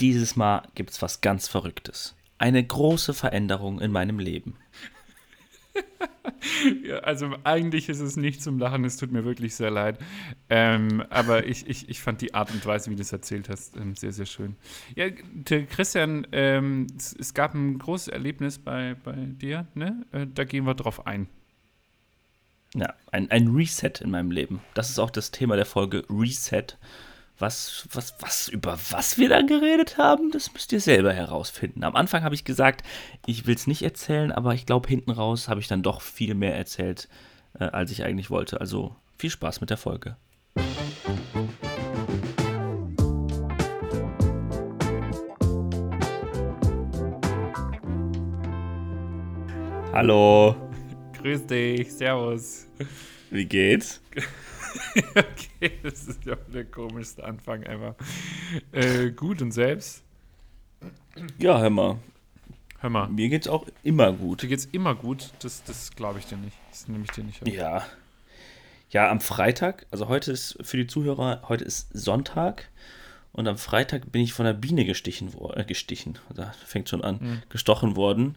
[0.00, 2.14] dieses Mal gibt es was ganz Verrücktes.
[2.38, 4.56] Eine große Veränderung in meinem Leben.
[6.84, 9.98] ja, also eigentlich ist es nicht zum Lachen, es tut mir wirklich sehr leid.
[10.48, 13.76] Ähm, aber ich, ich, ich fand die Art und Weise, wie du es erzählt hast,
[13.76, 14.56] ähm, sehr, sehr schön.
[14.94, 20.04] Ja, Christian, ähm, es, es, gab ein großes Erlebnis bei, bei dir, ne?
[20.12, 21.28] Äh, da gehen wir drauf ein.
[22.74, 24.60] Ja, ein, ein Reset in meinem Leben.
[24.74, 26.66] Das ist auch das Thema der Folge Reset.
[27.38, 31.84] Was, was, was, über was wir da geredet haben, das müsst ihr selber herausfinden.
[31.84, 32.82] Am Anfang habe ich gesagt,
[33.26, 36.34] ich will es nicht erzählen, aber ich glaube, hinten raus habe ich dann doch viel
[36.34, 37.10] mehr erzählt,
[37.60, 38.58] äh, als ich eigentlich wollte.
[38.58, 40.16] Also viel Spaß mit der Folge.
[49.92, 50.56] Hallo.
[51.20, 52.66] Grüß dich, Servus.
[53.30, 54.00] Wie geht's?
[55.14, 57.94] okay, das ist ja der komischste Anfang einfach.
[58.72, 60.02] Äh, gut und selbst?
[61.38, 61.98] Ja, hör mal.
[62.80, 63.08] Hör mal.
[63.08, 64.42] Mir geht's auch immer gut.
[64.42, 65.32] Dir geht's immer gut?
[65.40, 66.56] Das, das glaube ich dir nicht.
[66.70, 67.48] Das nehme ich dir nicht an.
[67.48, 67.86] Ja.
[68.90, 72.68] Ja, am Freitag, also heute ist für die Zuhörer, heute ist Sonntag
[73.32, 77.02] und am Freitag bin ich von der Biene gestichen worden, äh, gestichen, da fängt schon
[77.02, 77.42] an, mhm.
[77.48, 78.36] gestochen worden.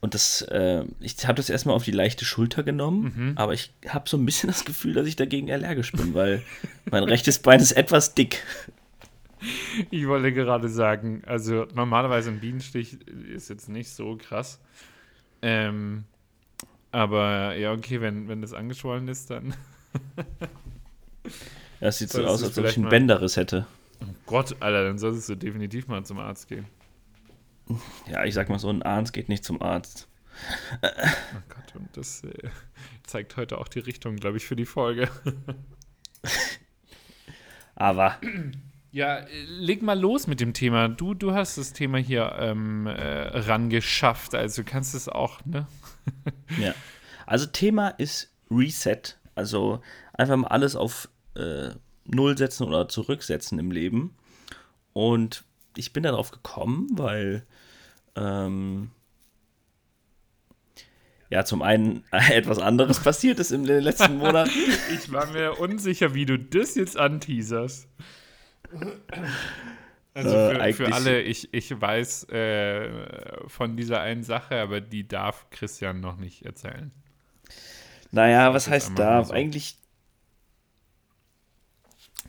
[0.00, 3.32] Und das, äh, ich habe das erstmal auf die leichte Schulter genommen, mhm.
[3.36, 6.42] aber ich habe so ein bisschen das Gefühl, dass ich dagegen allergisch bin, weil
[6.90, 8.42] mein rechtes Bein ist etwas dick.
[9.90, 12.98] Ich wollte gerade sagen, also normalerweise ein Bienenstich
[13.34, 14.60] ist jetzt nicht so krass.
[15.42, 16.04] Ähm,
[16.90, 19.54] aber ja, okay, wenn, wenn das angeschwollen ist, dann.
[21.80, 23.66] ja, es sieht so aus, als ob ich einen Bänderriss hätte.
[24.00, 26.66] Oh Gott, Alter, dann solltest du definitiv mal zum Arzt gehen.
[28.10, 30.08] Ja, ich sag mal so, ein Arzt geht nicht zum Arzt.
[30.82, 32.48] Oh Gott, und das äh,
[33.04, 35.08] zeigt heute auch die Richtung, glaube ich, für die Folge.
[37.74, 38.18] Aber.
[38.90, 40.88] Ja, leg mal los mit dem Thema.
[40.88, 45.66] Du, du hast das Thema hier ähm, äh, rangeschafft, also du kannst es auch, ne?
[46.58, 46.74] ja.
[47.26, 49.16] Also Thema ist Reset.
[49.34, 49.82] Also
[50.14, 51.70] einfach mal alles auf äh,
[52.06, 54.16] Null setzen oder zurücksetzen im Leben.
[54.94, 55.44] Und
[55.76, 57.46] ich bin darauf gekommen, weil
[58.18, 58.90] ähm,
[61.30, 64.50] ja, zum einen etwas anderes passiert ist den letzten Monaten.
[64.94, 67.88] ich war mir unsicher, wie du das jetzt anteaserst.
[70.14, 72.90] Also für, äh, für alle, ich, ich weiß äh,
[73.46, 76.90] von dieser einen Sache, aber die darf Christian noch nicht erzählen.
[78.10, 79.28] Naja, was heißt darf?
[79.28, 79.34] So.
[79.34, 79.78] Eigentlich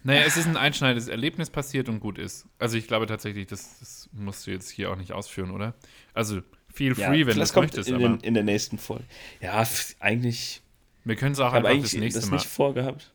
[0.03, 2.47] naja, es ist ein einschneidendes Erlebnis passiert und gut ist.
[2.57, 5.74] Also ich glaube tatsächlich, das, das musst du jetzt hier auch nicht ausführen, oder?
[6.14, 6.42] Also
[6.74, 7.90] feel free, ja, wenn du es möchtest.
[7.90, 9.03] In, den, in der nächsten Folge.
[9.42, 9.66] Ja,
[10.00, 10.62] eigentlich.
[11.06, 12.38] Wir können es auch einfach das nächste das Mal.
[12.38, 13.14] nicht vorgehabt.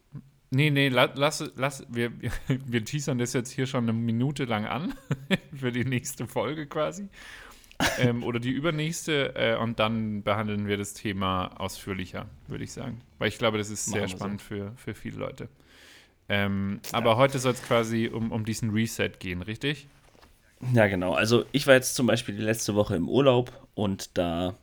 [0.50, 2.12] Nee, nee, lass, lass, wir,
[2.48, 4.94] wir teasern das jetzt hier schon eine Minute lang an
[5.54, 7.08] für die nächste Folge quasi.
[7.98, 13.00] ähm, oder die übernächste äh, und dann behandeln wir das Thema ausführlicher, würde ich sagen.
[13.18, 14.46] Weil ich glaube, das ist sehr spannend so.
[14.46, 15.48] für, für viele Leute.
[16.28, 16.98] Ähm, ja.
[16.98, 19.88] Aber heute soll es quasi um, um diesen Reset gehen, richtig?
[20.72, 21.14] Ja, genau.
[21.14, 24.54] Also ich war jetzt zum Beispiel die letzte Woche im Urlaub und da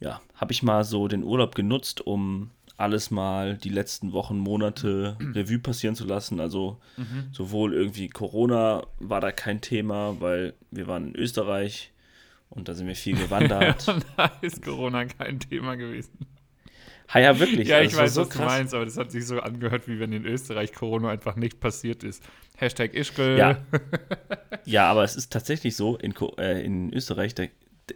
[0.00, 5.16] ja, habe ich mal so den Urlaub genutzt, um alles mal die letzten Wochen, Monate
[5.34, 6.40] Revue passieren zu lassen.
[6.40, 7.28] Also mhm.
[7.32, 11.92] sowohl irgendwie Corona war da kein Thema, weil wir waren in Österreich
[12.50, 13.86] und da sind wir viel gewandert.
[14.16, 16.26] da ist Corona kein Thema gewesen.
[17.08, 17.68] Ha, ja, wirklich.
[17.68, 18.38] Ja, ich weiß, so was krass.
[18.38, 21.58] du meinst, aber das hat sich so angehört, wie wenn in Österreich Corona einfach nicht
[21.58, 22.22] passiert ist.
[22.56, 23.38] Hashtag Ischgl.
[23.38, 23.58] Ja.
[24.64, 27.44] ja, aber es ist tatsächlich so, in, äh, in Österreich, da,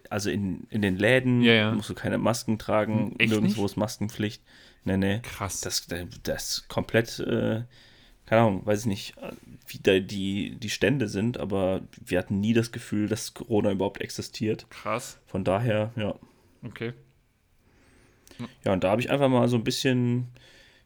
[0.09, 1.73] also in, in den Läden ja, ja.
[1.73, 3.73] musst du keine Masken tragen, hm, Echt nirgendwo nicht?
[3.73, 4.43] ist Maskenpflicht.
[4.85, 5.21] Nee, nee.
[5.23, 5.61] Krass.
[5.61, 5.87] Das,
[6.23, 7.65] das ist komplett, äh,
[8.25, 9.15] keine Ahnung, weiß ich nicht,
[9.67, 14.01] wie da die, die Stände sind, aber wir hatten nie das Gefühl, dass Corona überhaupt
[14.01, 14.67] existiert.
[14.71, 15.21] Krass.
[15.27, 16.15] Von daher, ja.
[16.65, 16.95] Okay.
[18.65, 20.29] Ja, und da habe ich einfach mal so ein bisschen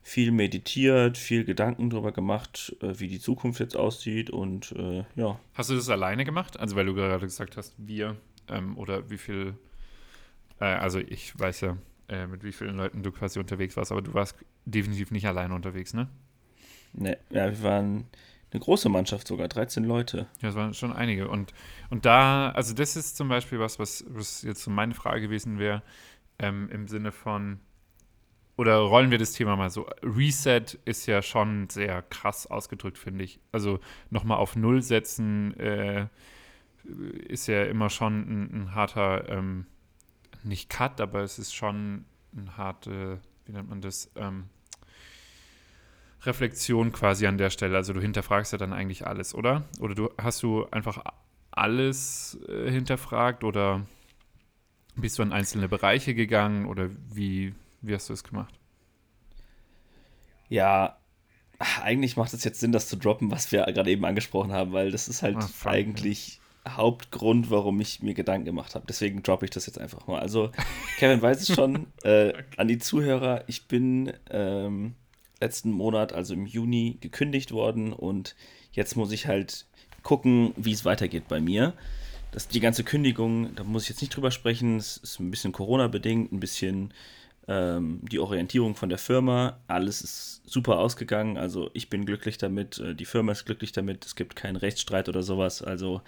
[0.02, 5.38] viel meditiert, viel Gedanken darüber gemacht, äh, wie die Zukunft jetzt aussieht und äh, ja.
[5.54, 6.60] Hast du das alleine gemacht?
[6.60, 8.16] Also weil du gerade gesagt hast, wir
[8.48, 9.54] ähm, oder wie viel,
[10.60, 11.76] äh, also ich weiß ja,
[12.08, 15.54] äh, mit wie vielen Leuten du quasi unterwegs warst, aber du warst definitiv nicht alleine
[15.54, 16.08] unterwegs, ne?
[16.92, 18.06] Ne, ja, wir waren
[18.52, 20.26] eine große Mannschaft sogar, 13 Leute.
[20.40, 21.28] Ja, es waren schon einige.
[21.28, 21.52] Und,
[21.90, 25.58] und da, also das ist zum Beispiel was, was, was jetzt so meine Frage gewesen
[25.58, 25.82] wäre,
[26.38, 27.60] ähm, im Sinne von,
[28.56, 29.86] oder rollen wir das Thema mal so?
[30.02, 33.40] Reset ist ja schon sehr krass ausgedrückt, finde ich.
[33.52, 33.80] Also
[34.10, 36.06] nochmal auf Null setzen äh,
[37.28, 39.66] ist ja immer schon ein, ein harter, ähm,
[40.42, 42.04] nicht Cut, aber es ist schon
[42.34, 44.10] ein harter, wie nennt man das?
[44.16, 44.44] Ähm,
[46.22, 47.76] Reflexion quasi an der Stelle.
[47.76, 49.64] Also du hinterfragst ja dann eigentlich alles, oder?
[49.80, 51.02] Oder du hast du einfach
[51.50, 53.86] alles äh, hinterfragt oder
[54.96, 58.54] bist du in einzelne Bereiche gegangen oder wie, wie hast du es gemacht?
[60.48, 60.98] Ja,
[61.82, 64.90] eigentlich macht es jetzt Sinn, das zu droppen, was wir gerade eben angesprochen haben, weil
[64.90, 68.86] das ist halt ah, eigentlich Hauptgrund, warum ich mir Gedanken gemacht habe.
[68.88, 70.20] Deswegen droppe ich das jetzt einfach mal.
[70.20, 70.50] Also,
[70.98, 74.94] Kevin weiß es schon, äh, an die Zuhörer, ich bin ähm,
[75.40, 78.36] letzten Monat, also im Juni, gekündigt worden und
[78.72, 79.66] jetzt muss ich halt
[80.02, 81.74] gucken, wie es weitergeht bei mir.
[82.36, 85.52] Das, die ganze Kündigung, da muss ich jetzt nicht drüber sprechen, es ist ein bisschen
[85.52, 86.92] Corona-bedingt, ein bisschen
[87.48, 89.58] ähm, die Orientierung von der Firma.
[89.68, 94.04] Alles ist super ausgegangen, also ich bin glücklich damit, äh, die Firma ist glücklich damit,
[94.04, 96.02] es gibt keinen Rechtsstreit oder sowas, also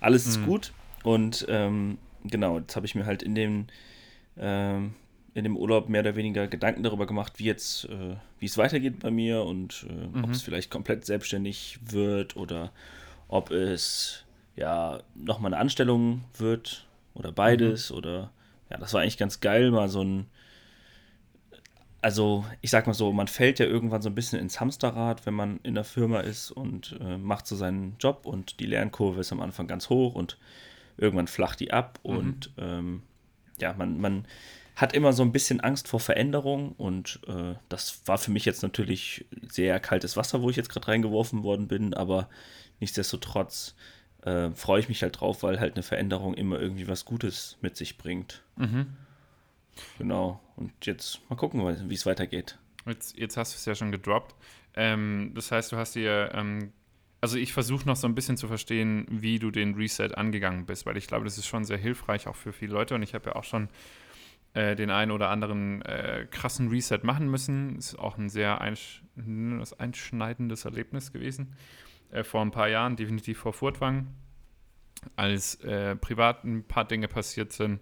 [0.00, 0.46] alles ist mhm.
[0.46, 0.72] gut.
[1.04, 3.66] Und ähm, genau, jetzt habe ich mir halt in dem,
[4.38, 4.94] ähm,
[5.34, 9.00] in dem Urlaub mehr oder weniger Gedanken darüber gemacht, wie jetzt, äh, wie es weitergeht
[9.00, 10.24] bei mir und äh, mhm.
[10.24, 12.72] ob es vielleicht komplett selbstständig wird oder
[13.28, 14.25] ob es
[14.56, 17.96] ja nochmal eine Anstellung wird oder beides mhm.
[17.96, 18.30] oder
[18.70, 20.26] ja, das war eigentlich ganz geil, mal so ein
[22.02, 25.34] also ich sag mal so, man fällt ja irgendwann so ein bisschen ins Hamsterrad, wenn
[25.34, 29.32] man in der Firma ist und äh, macht so seinen Job und die Lernkurve ist
[29.32, 30.38] am Anfang ganz hoch und
[30.96, 32.16] irgendwann flacht die ab mhm.
[32.16, 33.02] und ähm,
[33.60, 34.26] ja, man, man
[34.76, 38.62] hat immer so ein bisschen Angst vor Veränderung und äh, das war für mich jetzt
[38.62, 42.28] natürlich sehr kaltes Wasser, wo ich jetzt gerade reingeworfen worden bin, aber
[42.78, 43.74] nichtsdestotrotz
[44.26, 47.76] äh, freue ich mich halt drauf, weil halt eine Veränderung immer irgendwie was Gutes mit
[47.76, 48.42] sich bringt.
[48.56, 48.88] Mhm.
[49.98, 50.40] Genau.
[50.56, 52.58] Und jetzt mal gucken, wie es weitergeht.
[52.86, 54.34] Jetzt, jetzt hast du es ja schon gedroppt.
[54.74, 56.72] Ähm, das heißt, du hast dir, ähm,
[57.20, 60.86] also ich versuche noch so ein bisschen zu verstehen, wie du den Reset angegangen bist,
[60.86, 63.30] weil ich glaube, das ist schon sehr hilfreich auch für viele Leute und ich habe
[63.30, 63.68] ja auch schon
[64.54, 67.76] äh, den einen oder anderen äh, krassen Reset machen müssen.
[67.76, 69.02] Ist auch ein sehr einsch
[69.78, 71.54] einschneidendes Erlebnis gewesen.
[72.10, 74.08] Äh, vor ein paar Jahren, definitiv vor Furtwang,
[75.14, 77.80] als äh, privat ein paar Dinge passiert sind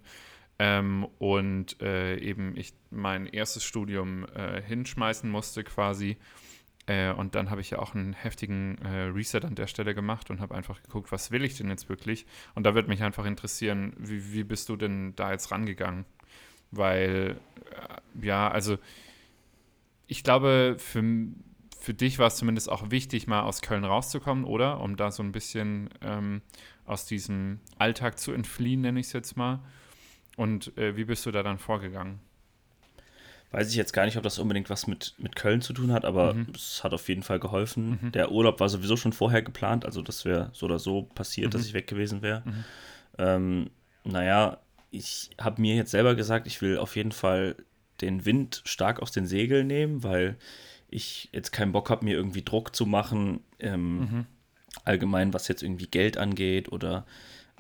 [0.59, 6.17] ähm, und äh, eben ich mein erstes Studium äh, hinschmeißen musste quasi.
[6.87, 10.31] Äh, und dann habe ich ja auch einen heftigen äh, Reset an der Stelle gemacht
[10.31, 12.27] und habe einfach geguckt, was will ich denn jetzt wirklich?
[12.55, 16.05] Und da würde mich einfach interessieren, wie, wie bist du denn da jetzt rangegangen?
[16.71, 17.41] Weil,
[18.21, 18.79] ja, also
[20.07, 21.03] ich glaube, für,
[21.85, 24.81] für dich war es zumindest auch wichtig, mal aus Köln rauszukommen, oder?
[24.81, 26.41] Um da so ein bisschen ähm,
[26.87, 29.61] aus diesem Alltag zu entfliehen, nenne ich es jetzt mal.
[30.37, 32.21] Und äh, wie bist du da dann vorgegangen?
[33.51, 36.05] Weiß ich jetzt gar nicht, ob das unbedingt was mit, mit Köln zu tun hat,
[36.05, 36.47] aber mhm.
[36.55, 37.99] es hat auf jeden Fall geholfen.
[38.03, 38.13] Mhm.
[38.13, 41.51] Der Urlaub war sowieso schon vorher geplant, also das wäre so oder so passiert, mhm.
[41.51, 42.43] dass ich weg gewesen wäre.
[42.47, 42.65] Mhm.
[43.19, 43.71] Ähm,
[44.05, 44.59] naja,
[44.91, 47.57] ich habe mir jetzt selber gesagt, ich will auf jeden Fall
[48.01, 50.37] den Wind stark aus den Segeln nehmen, weil
[50.95, 54.27] ich jetzt keinen Bock habe, mir irgendwie Druck zu machen, ähm, mhm.
[54.85, 57.05] allgemein was jetzt irgendwie Geld angeht oder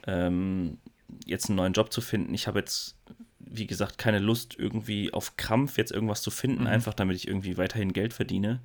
[0.06, 0.78] ähm,
[1.26, 2.34] jetzt einen neuen Job zu finden.
[2.34, 2.96] Ich habe jetzt,
[3.38, 6.68] wie gesagt, keine Lust, irgendwie auf Krampf jetzt irgendwas zu finden, mhm.
[6.68, 8.60] einfach damit ich irgendwie weiterhin Geld verdiene.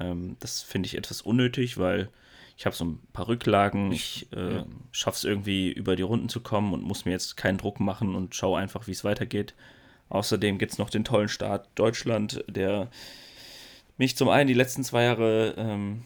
[0.00, 2.08] Ähm, das finde ich etwas unnötig, weil
[2.56, 4.66] ich habe so ein paar Rücklagen, ich äh, ja.
[4.90, 8.14] schaffe es irgendwie über die Runden zu kommen und muss mir jetzt keinen Druck machen
[8.14, 9.54] und schaue einfach, wie es weitergeht.
[10.08, 12.88] Außerdem gibt es noch den tollen Staat Deutschland, der
[13.98, 16.02] mich zum einen die letzten zwei Jahre, ähm,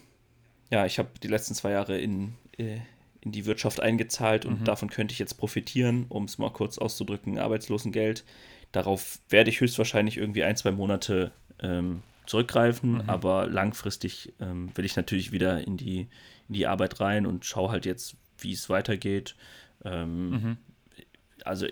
[0.71, 2.79] ja, ich habe die letzten zwei Jahre in, äh,
[3.21, 4.65] in die Wirtschaft eingezahlt und mhm.
[4.65, 8.25] davon könnte ich jetzt profitieren, um es mal kurz auszudrücken, Arbeitslosengeld.
[8.73, 13.11] Darauf werde ich höchstwahrscheinlich irgendwie ein, zwei Monate ähm, zurückgreifen, mhm.
[13.11, 16.09] aber langfristig ähm, will ich natürlich wieder in die,
[16.49, 19.37] in die Arbeit rein und schaue halt jetzt, wie es weitergeht.
[19.85, 20.57] Ähm, mhm.
[21.47, 21.67] Also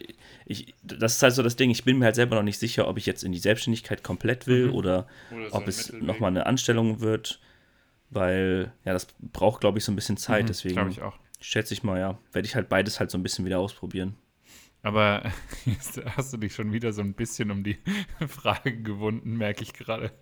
[0.47, 2.88] ich, das ist halt so das Ding, ich bin mir halt selber noch nicht sicher,
[2.88, 4.75] ob ich jetzt in die Selbstständigkeit komplett will mhm.
[4.75, 7.40] oder, oder so ob es nochmal eine Anstellung wird,
[8.11, 10.75] weil ja, das braucht, glaube ich, so ein bisschen Zeit, mhm, deswegen.
[10.75, 12.19] Glaube ich auch schätze ich mal, ja.
[12.33, 14.16] Werde ich halt beides halt so ein bisschen wieder ausprobieren.
[14.83, 15.23] Aber
[15.64, 17.78] jetzt hast du dich schon wieder so ein bisschen um die
[18.28, 20.12] Frage gewunden, merke ich gerade.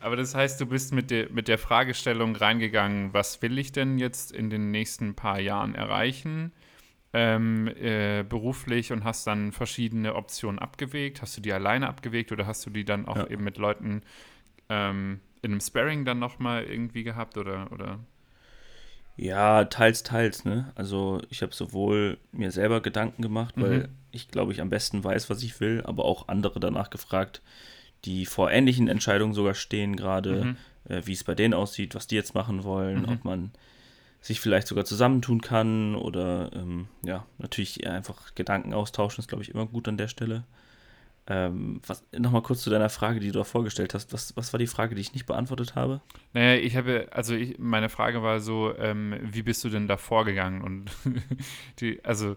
[0.00, 3.98] Aber das heißt, du bist mit der, mit der Fragestellung reingegangen, was will ich denn
[3.98, 6.52] jetzt in den nächsten paar Jahren erreichen?
[7.20, 11.20] Ähm, äh, beruflich und hast dann verschiedene Optionen abgewegt.
[11.20, 13.26] Hast du die alleine abgewegt oder hast du die dann auch ja.
[13.26, 14.02] eben mit Leuten
[14.68, 17.98] ähm, in einem Sparring dann nochmal irgendwie gehabt oder, oder?
[19.16, 20.70] Ja, teils, teils, ne?
[20.76, 23.88] Also ich habe sowohl mir selber Gedanken gemacht, weil mhm.
[24.12, 27.42] ich glaube, ich am besten weiß, was ich will, aber auch andere danach gefragt,
[28.04, 30.56] die vor ähnlichen Entscheidungen sogar stehen gerade, mhm.
[30.88, 33.08] äh, wie es bei denen aussieht, was die jetzt machen wollen, mhm.
[33.08, 33.50] ob man
[34.28, 39.50] sich vielleicht sogar zusammentun kann oder ähm, ja, natürlich einfach Gedanken austauschen, ist glaube ich
[39.50, 40.44] immer gut an der Stelle.
[41.26, 41.80] Ähm,
[42.16, 44.12] Nochmal kurz zu deiner Frage, die du da vorgestellt hast.
[44.12, 46.02] Was, was war die Frage, die ich nicht beantwortet habe?
[46.34, 49.96] Naja, ich habe, also ich, meine Frage war so, ähm, wie bist du denn da
[49.96, 50.62] vorgegangen?
[50.62, 50.90] Und
[51.80, 52.36] die, also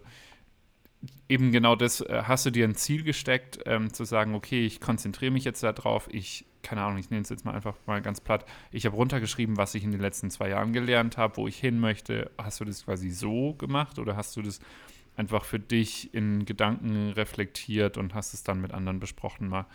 [1.28, 4.80] eben genau das, äh, hast du dir ein Ziel gesteckt, ähm, zu sagen, okay, ich
[4.80, 8.20] konzentriere mich jetzt darauf, ich, keine Ahnung, ich nehme es jetzt mal einfach mal ganz
[8.20, 11.58] platt, ich habe runtergeschrieben, was ich in den letzten zwei Jahren gelernt habe, wo ich
[11.58, 12.30] hin möchte.
[12.38, 14.60] Hast du das quasi so gemacht oder hast du das
[15.16, 19.66] einfach für dich in Gedanken reflektiert und hast es dann mit anderen besprochen mal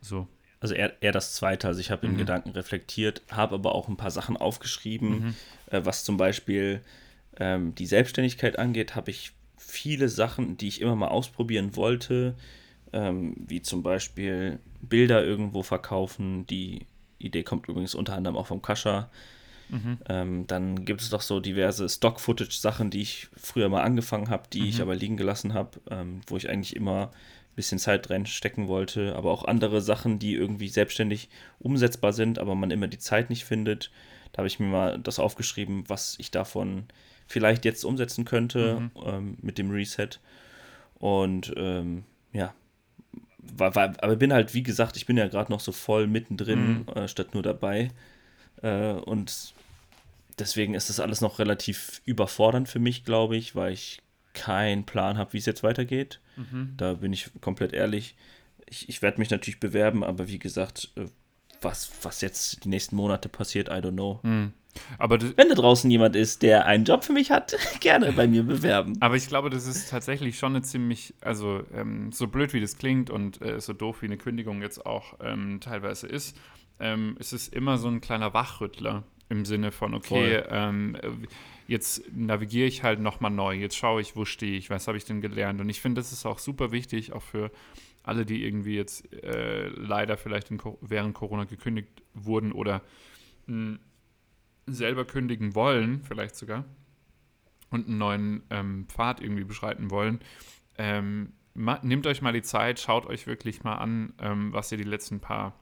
[0.00, 0.28] so?
[0.60, 1.68] Also eher, eher das Zweite.
[1.68, 2.14] Also ich habe mhm.
[2.14, 5.34] in Gedanken reflektiert, habe aber auch ein paar Sachen aufgeschrieben, mhm.
[5.70, 6.82] äh, was zum Beispiel
[7.38, 12.34] ähm, die Selbstständigkeit angeht, habe ich viele Sachen, die ich immer mal ausprobieren wollte,
[12.92, 16.46] ähm, wie zum Beispiel Bilder irgendwo verkaufen.
[16.46, 16.86] Die
[17.18, 19.10] Idee kommt übrigens unter anderem auch vom Kascha.
[19.68, 19.98] Mhm.
[20.08, 24.62] Ähm, dann gibt es doch so diverse Stock-Footage-Sachen, die ich früher mal angefangen habe, die
[24.62, 24.68] mhm.
[24.68, 28.68] ich aber liegen gelassen habe, ähm, wo ich eigentlich immer ein bisschen Zeit drin stecken
[28.68, 29.14] wollte.
[29.14, 33.44] Aber auch andere Sachen, die irgendwie selbstständig umsetzbar sind, aber man immer die Zeit nicht
[33.44, 33.90] findet.
[34.32, 36.84] Da habe ich mir mal das aufgeschrieben, was ich davon
[37.26, 38.90] vielleicht jetzt umsetzen könnte mhm.
[39.04, 40.18] ähm, mit dem Reset.
[40.98, 42.54] Und ähm, ja,
[43.42, 46.84] war, war, aber bin halt, wie gesagt, ich bin ja gerade noch so voll mittendrin,
[46.86, 46.88] mhm.
[46.94, 47.90] äh, statt nur dabei.
[48.62, 49.54] Äh, und
[50.38, 55.18] deswegen ist das alles noch relativ überfordernd für mich, glaube ich, weil ich keinen Plan
[55.18, 56.20] habe, wie es jetzt weitergeht.
[56.36, 56.74] Mhm.
[56.76, 58.16] Da bin ich komplett ehrlich.
[58.66, 61.06] Ich, ich werde mich natürlich bewerben, aber wie gesagt, äh,
[61.62, 64.20] was, was jetzt die nächsten Monate passiert, I don't know.
[64.22, 64.52] Mhm.
[64.98, 68.42] Aber Wenn da draußen jemand ist, der einen Job für mich hat, gerne bei mir
[68.42, 68.96] bewerben.
[69.00, 72.78] Aber ich glaube, das ist tatsächlich schon eine ziemlich, also ähm, so blöd wie das
[72.78, 76.36] klingt und äh, so doof wie eine Kündigung jetzt auch ähm, teilweise ist,
[76.78, 80.96] ähm, es ist immer so ein kleiner Wachrüttler im Sinne von, okay, ähm,
[81.68, 85.04] jetzt navigiere ich halt nochmal neu, jetzt schaue ich, wo stehe ich, was habe ich
[85.04, 85.60] denn gelernt.
[85.60, 87.52] Und ich finde, das ist auch super wichtig, auch für
[88.02, 92.82] alle, die irgendwie jetzt äh, leider vielleicht in, während Corona gekündigt wurden oder
[93.46, 93.78] mh, hm,
[94.74, 96.64] selber kündigen wollen, vielleicht sogar,
[97.70, 100.20] und einen neuen ähm, Pfad irgendwie beschreiten wollen,
[100.78, 104.84] ähm, nehmt euch mal die Zeit, schaut euch wirklich mal an, ähm, was ihr die
[104.84, 105.54] letzten paar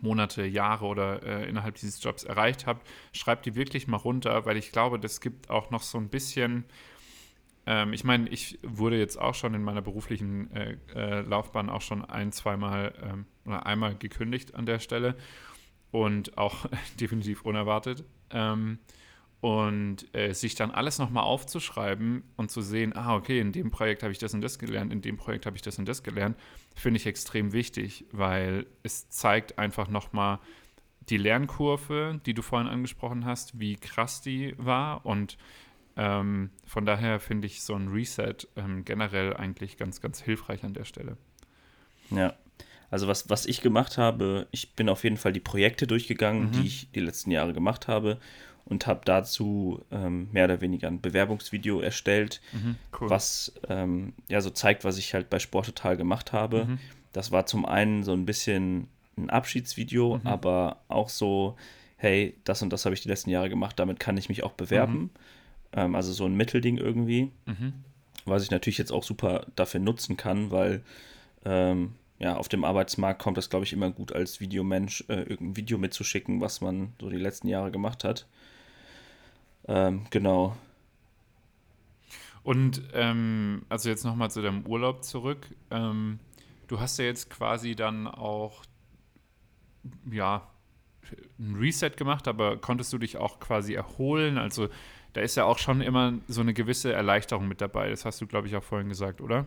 [0.00, 2.86] Monate, Jahre oder äh, innerhalb dieses Jobs erreicht habt.
[3.12, 6.64] Schreibt die wirklich mal runter, weil ich glaube, das gibt auch noch so ein bisschen.
[7.66, 11.82] Ähm, ich meine, ich wurde jetzt auch schon in meiner beruflichen äh, äh, Laufbahn auch
[11.82, 15.16] schon ein, zweimal ähm, oder einmal gekündigt an der Stelle
[15.90, 16.66] und auch
[17.00, 18.04] definitiv unerwartet.
[18.30, 18.78] Ähm,
[19.40, 24.02] und äh, sich dann alles nochmal aufzuschreiben und zu sehen, ah, okay, in dem Projekt
[24.02, 26.36] habe ich das und das gelernt, in dem Projekt habe ich das und das gelernt,
[26.74, 30.40] finde ich extrem wichtig, weil es zeigt einfach nochmal
[31.08, 35.06] die Lernkurve, die du vorhin angesprochen hast, wie krass die war.
[35.06, 35.38] Und
[35.96, 40.74] ähm, von daher finde ich so ein Reset ähm, generell eigentlich ganz, ganz hilfreich an
[40.74, 41.16] der Stelle.
[42.10, 42.34] Ja,
[42.90, 46.52] also was, was ich gemacht habe, ich bin auf jeden Fall die Projekte durchgegangen, mhm.
[46.52, 48.18] die ich die letzten Jahre gemacht habe
[48.64, 53.10] und habe dazu ähm, mehr oder weniger ein Bewerbungsvideo erstellt, mhm, cool.
[53.10, 56.64] was ähm, ja so zeigt, was ich halt bei Sporttotal gemacht habe.
[56.64, 56.78] Mhm.
[57.12, 60.26] Das war zum einen so ein bisschen ein Abschiedsvideo, mhm.
[60.26, 61.56] aber auch so,
[61.96, 64.52] hey, das und das habe ich die letzten Jahre gemacht, damit kann ich mich auch
[64.52, 64.98] bewerben.
[64.98, 65.10] Mhm.
[65.72, 67.72] Ähm, also so ein Mittelding irgendwie, mhm.
[68.24, 70.82] was ich natürlich jetzt auch super dafür nutzen kann, weil
[71.44, 75.56] ähm, ja, auf dem Arbeitsmarkt kommt das, glaube ich, immer gut als Videomensch, äh, irgendein
[75.56, 78.26] Video mitzuschicken, was man so die letzten Jahre gemacht hat.
[79.68, 80.56] Ähm, genau.
[82.42, 85.48] Und ähm, also jetzt nochmal zu deinem Urlaub zurück.
[85.70, 86.20] Ähm,
[86.68, 88.64] du hast ja jetzt quasi dann auch,
[90.10, 90.48] ja,
[91.38, 94.38] ein Reset gemacht, aber konntest du dich auch quasi erholen?
[94.38, 94.68] Also
[95.12, 97.90] da ist ja auch schon immer so eine gewisse Erleichterung mit dabei.
[97.90, 99.46] Das hast du, glaube ich, auch vorhin gesagt, oder?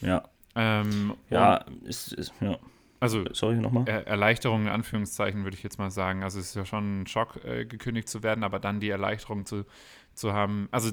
[0.00, 2.58] Ja, ähm, ja, ist, ist, ja.
[2.98, 3.84] Also, sorry nochmal.
[3.86, 6.22] Er Erleichterung in Anführungszeichen würde ich jetzt mal sagen.
[6.22, 9.44] Also, es ist ja schon ein Schock, äh, gekündigt zu werden, aber dann die Erleichterung
[9.44, 9.66] zu,
[10.14, 10.68] zu haben.
[10.70, 10.92] Also,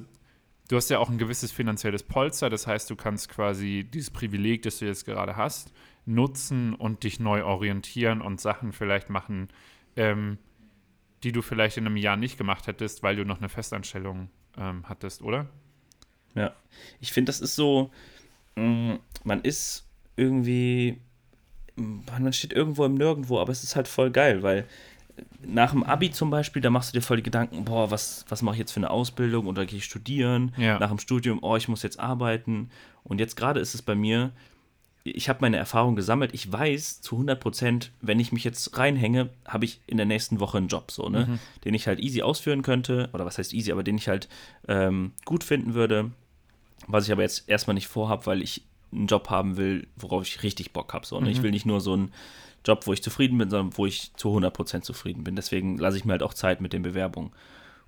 [0.67, 2.49] du hast ja auch ein gewisses finanzielles Polster.
[2.49, 5.71] Das heißt, du kannst quasi dieses Privileg, das du jetzt gerade hast,
[6.05, 9.47] nutzen und dich neu orientieren und Sachen vielleicht machen,
[9.95, 10.37] ähm,
[11.23, 14.83] die du vielleicht in einem Jahr nicht gemacht hättest, weil du noch eine Festanstellung ähm,
[14.89, 15.47] hattest, oder?
[16.35, 16.53] Ja,
[16.99, 17.91] ich finde, das ist so
[18.55, 20.99] man ist irgendwie,
[21.75, 24.65] man steht irgendwo im Nirgendwo, aber es ist halt voll geil, weil
[25.45, 28.41] nach dem Abi zum Beispiel, da machst du dir voll die Gedanken, boah, was, was
[28.41, 30.53] mache ich jetzt für eine Ausbildung oder gehe ich studieren?
[30.57, 30.79] Ja.
[30.79, 32.69] Nach dem Studium, oh, ich muss jetzt arbeiten.
[33.03, 34.31] Und jetzt gerade ist es bei mir,
[35.03, 36.33] ich habe meine Erfahrung gesammelt.
[36.33, 40.39] Ich weiß zu 100 Prozent, wenn ich mich jetzt reinhänge, habe ich in der nächsten
[40.39, 41.27] Woche einen Job, so, ne?
[41.27, 41.39] Mhm.
[41.65, 43.09] Den ich halt easy ausführen könnte.
[43.11, 44.29] Oder was heißt easy, aber den ich halt
[44.67, 46.11] ähm, gut finden würde.
[46.87, 50.43] Was ich aber jetzt erstmal nicht vorhabe, weil ich einen Job haben will, worauf ich
[50.43, 51.05] richtig Bock habe.
[51.05, 51.17] So.
[51.17, 51.29] Und mhm.
[51.29, 52.13] ich will nicht nur so einen
[52.65, 55.35] Job, wo ich zufrieden bin, sondern wo ich zu 100% zufrieden bin.
[55.35, 57.31] Deswegen lasse ich mir halt auch Zeit mit den Bewerbungen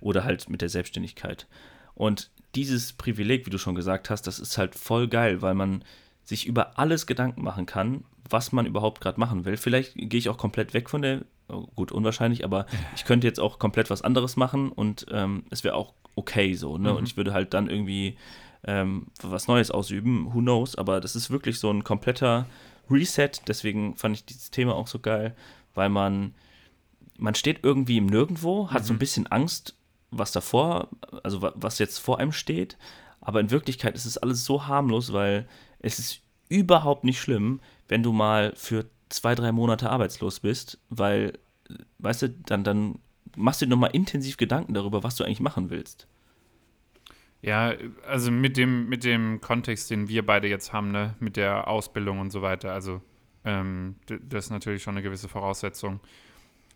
[0.00, 1.46] oder halt mit der Selbstständigkeit.
[1.94, 5.82] Und dieses Privileg, wie du schon gesagt hast, das ist halt voll geil, weil man
[6.24, 9.56] sich über alles Gedanken machen kann, was man überhaupt gerade machen will.
[9.56, 13.40] Vielleicht gehe ich auch komplett weg von der, oh, gut, unwahrscheinlich, aber ich könnte jetzt
[13.40, 16.90] auch komplett was anderes machen und ähm, es wäre auch okay so, ne?
[16.90, 16.96] Mhm.
[16.96, 18.16] Und ich würde halt dann irgendwie
[18.66, 22.46] ähm, was Neues ausüben, who knows, aber das ist wirklich so ein kompletter
[22.90, 25.34] Reset, deswegen fand ich dieses Thema auch so geil,
[25.74, 26.34] weil man,
[27.16, 28.86] man steht irgendwie im Nirgendwo, hat mhm.
[28.86, 29.00] so ein mhm.
[29.00, 29.76] bisschen Angst,
[30.10, 30.88] was davor,
[31.22, 32.76] also was jetzt vor einem steht,
[33.20, 35.48] aber in Wirklichkeit ist es alles so harmlos, weil
[35.80, 41.38] es ist überhaupt nicht schlimm, wenn du mal für zwei, drei Monate arbeitslos bist, weil,
[41.98, 42.98] weißt du, dann, dann
[43.36, 46.06] machst du dir nochmal intensiv Gedanken darüber, was du eigentlich machen willst.
[47.46, 47.74] Ja,
[48.04, 52.18] also mit dem, mit dem Kontext, den wir beide jetzt haben, ne, mit der Ausbildung
[52.18, 53.00] und so weiter, also
[53.44, 56.00] ähm, das ist natürlich schon eine gewisse Voraussetzung.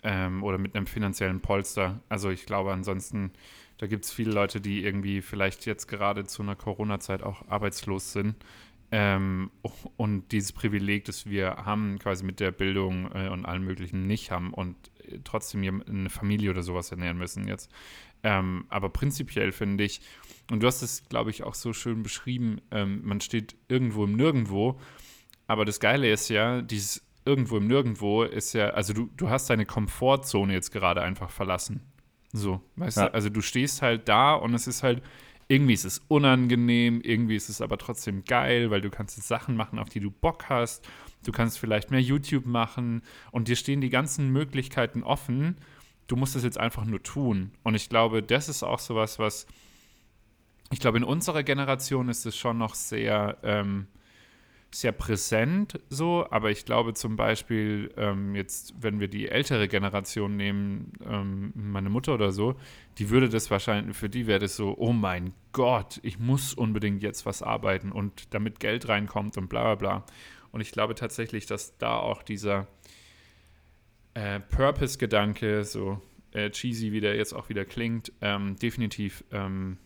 [0.02, 2.00] Ähm, oder mit einem finanziellen Polster.
[2.08, 3.32] Also ich glaube ansonsten,
[3.78, 8.12] da gibt es viele Leute, die irgendwie vielleicht jetzt gerade zu einer Corona-Zeit auch arbeitslos
[8.12, 8.36] sind
[8.92, 9.50] ähm,
[9.96, 14.30] und dieses Privileg, das wir haben, quasi mit der Bildung äh, und allem Möglichen nicht
[14.30, 17.70] haben und äh, trotzdem eine Familie oder sowas ernähren müssen jetzt.
[18.22, 20.00] Ähm, aber prinzipiell finde ich,
[20.50, 24.16] und du hast es, glaube ich, auch so schön beschrieben, ähm, man steht irgendwo im
[24.16, 24.80] Nirgendwo.
[25.46, 29.50] Aber das Geile ist ja, dieses irgendwo im Nirgendwo ist ja, also du, du hast
[29.50, 31.82] deine Komfortzone jetzt gerade einfach verlassen.
[32.32, 33.06] So, weißt ja.
[33.06, 35.02] du, also du stehst halt da und es ist halt,
[35.48, 39.56] irgendwie ist es unangenehm, irgendwie ist es aber trotzdem geil, weil du kannst jetzt Sachen
[39.56, 40.88] machen, auf die du Bock hast.
[41.24, 45.56] Du kannst vielleicht mehr YouTube machen und dir stehen die ganzen Möglichkeiten offen.
[46.10, 47.52] Du musst es jetzt einfach nur tun.
[47.62, 49.46] Und ich glaube, das ist auch sowas, was
[50.72, 53.88] ich glaube, in unserer Generation ist es schon noch sehr, ähm,
[54.72, 60.36] sehr präsent so, aber ich glaube zum Beispiel ähm, jetzt, wenn wir die ältere Generation
[60.36, 62.54] nehmen, ähm, meine Mutter oder so,
[62.98, 67.02] die würde das wahrscheinlich, für die wäre das so, oh mein Gott, ich muss unbedingt
[67.02, 70.06] jetzt was arbeiten und damit Geld reinkommt und bla bla bla.
[70.52, 72.68] Und ich glaube tatsächlich, dass da auch dieser
[74.14, 76.00] äh, Purpose-Gedanke, so
[76.32, 79.78] äh, cheesy, wie der jetzt auch wieder klingt, ähm, definitiv ähm,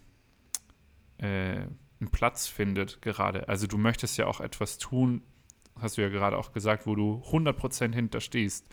[1.19, 1.67] äh,
[2.01, 3.49] einen Platz findet gerade.
[3.49, 5.23] Also du möchtest ja auch etwas tun,
[5.81, 8.69] hast du ja gerade auch gesagt, wo du 100% hinterstehst.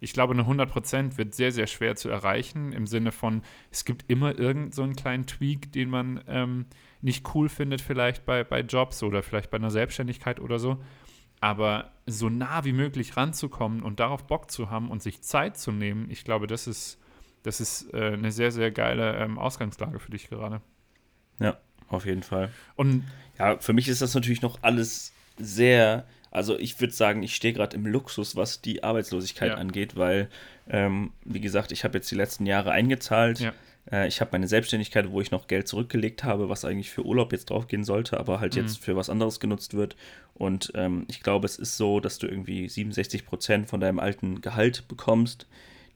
[0.00, 4.04] Ich glaube, eine 100% wird sehr, sehr schwer zu erreichen, im Sinne von, es gibt
[4.08, 6.66] immer irgend so einen kleinen Tweak, den man ähm,
[7.00, 10.78] nicht cool findet, vielleicht bei, bei Jobs oder vielleicht bei einer Selbstständigkeit oder so.
[11.40, 15.72] Aber so nah wie möglich ranzukommen und darauf Bock zu haben und sich Zeit zu
[15.72, 16.98] nehmen, ich glaube, das ist,
[17.46, 20.60] das ist äh, eine sehr, sehr geile ähm, Ausgangslage für dich gerade.
[21.38, 21.56] Ja,
[21.88, 22.50] auf jeden Fall.
[22.74, 23.04] Und
[23.38, 27.54] ja, für mich ist das natürlich noch alles sehr, also ich würde sagen, ich stehe
[27.54, 29.54] gerade im Luxus, was die Arbeitslosigkeit ja.
[29.58, 30.28] angeht, weil,
[30.68, 33.38] ähm, wie gesagt, ich habe jetzt die letzten Jahre eingezahlt.
[33.38, 33.52] Ja.
[33.92, 37.30] Äh, ich habe meine Selbstständigkeit, wo ich noch Geld zurückgelegt habe, was eigentlich für Urlaub
[37.30, 38.62] jetzt draufgehen sollte, aber halt mhm.
[38.62, 39.94] jetzt für was anderes genutzt wird.
[40.34, 44.40] Und ähm, ich glaube, es ist so, dass du irgendwie 67 Prozent von deinem alten
[44.40, 45.46] Gehalt bekommst,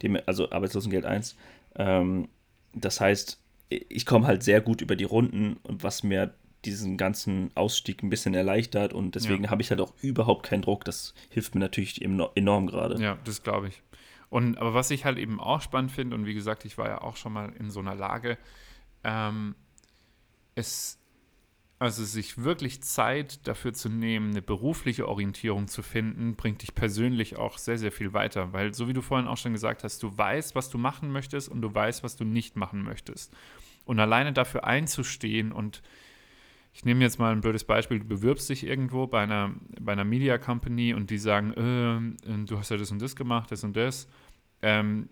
[0.02, 1.36] dem, also Arbeitslosengeld 1.
[1.76, 2.28] Ähm,
[2.72, 6.34] das heißt, ich komme halt sehr gut über die Runden und was mir
[6.64, 9.50] diesen ganzen Ausstieg ein bisschen erleichtert und deswegen ja.
[9.50, 10.84] habe ich halt auch überhaupt keinen Druck.
[10.84, 13.00] Das hilft mir natürlich enorm gerade.
[13.02, 13.82] Ja, das glaube ich.
[14.28, 17.00] Und aber was ich halt eben auch spannend finde, und wie gesagt, ich war ja
[17.00, 18.38] auch schon mal in so einer Lage,
[19.04, 19.54] ähm,
[20.54, 20.99] es,
[21.80, 27.36] also sich wirklich Zeit dafür zu nehmen, eine berufliche Orientierung zu finden, bringt dich persönlich
[27.36, 28.52] auch sehr, sehr viel weiter.
[28.52, 31.48] Weil, so wie du vorhin auch schon gesagt hast, du weißt, was du machen möchtest
[31.48, 33.34] und du weißt, was du nicht machen möchtest.
[33.86, 35.82] Und alleine dafür einzustehen und
[36.74, 40.04] ich nehme jetzt mal ein blödes Beispiel, du bewirbst dich irgendwo bei einer, bei einer
[40.04, 43.74] Media Company und die sagen, äh, du hast ja das und das gemacht, das und
[43.74, 44.06] das.
[44.60, 45.08] Ähm,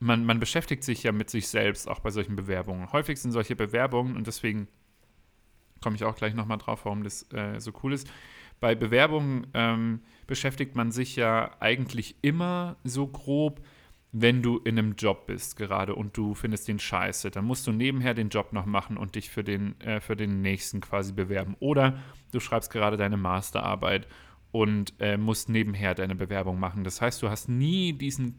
[0.00, 2.90] man, man beschäftigt sich ja mit sich selbst, auch bei solchen Bewerbungen.
[2.90, 4.66] Häufig sind solche Bewerbungen, und deswegen
[5.82, 8.10] komme ich auch gleich nochmal drauf, warum das äh, so cool ist.
[8.60, 13.60] Bei Bewerbungen ähm, beschäftigt man sich ja eigentlich immer so grob
[14.12, 17.72] wenn du in einem Job bist gerade und du findest den scheiße, dann musst du
[17.72, 21.56] nebenher den Job noch machen und dich für den, äh, für den nächsten quasi bewerben.
[21.60, 21.98] Oder
[22.32, 24.08] du schreibst gerade deine Masterarbeit
[24.50, 26.82] und äh, musst nebenher deine Bewerbung machen.
[26.82, 28.34] Das heißt, du hast nie diesen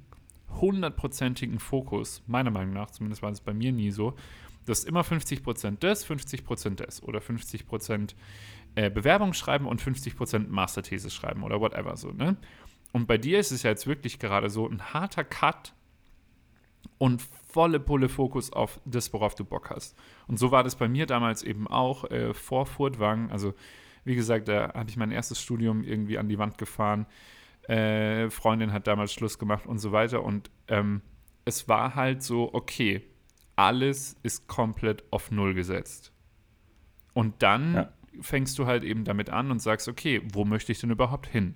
[0.59, 4.15] hundertprozentigen Fokus, meiner Meinung nach, zumindest war es bei mir nie so,
[4.65, 8.15] du hast immer 50% des, 50% des oder 50%
[8.75, 12.37] äh, Bewerbung schreiben und 50% Masterthese schreiben oder whatever so, ne?
[12.93, 15.73] Und bei dir ist es ja jetzt wirklich gerade so ein harter Cut
[16.97, 19.97] und volle Pulle Fokus auf das, worauf du Bock hast.
[20.27, 23.31] Und so war das bei mir damals eben auch äh, vor Furtwang.
[23.31, 23.53] Also
[24.03, 27.05] wie gesagt, da habe ich mein erstes Studium irgendwie an die Wand gefahren.
[27.63, 30.23] Äh, Freundin hat damals Schluss gemacht und so weiter.
[30.23, 31.01] Und ähm,
[31.45, 33.03] es war halt so, okay,
[33.55, 36.11] alles ist komplett auf Null gesetzt.
[37.13, 37.93] Und dann ja.
[38.21, 41.55] fängst du halt eben damit an und sagst, okay, wo möchte ich denn überhaupt hin?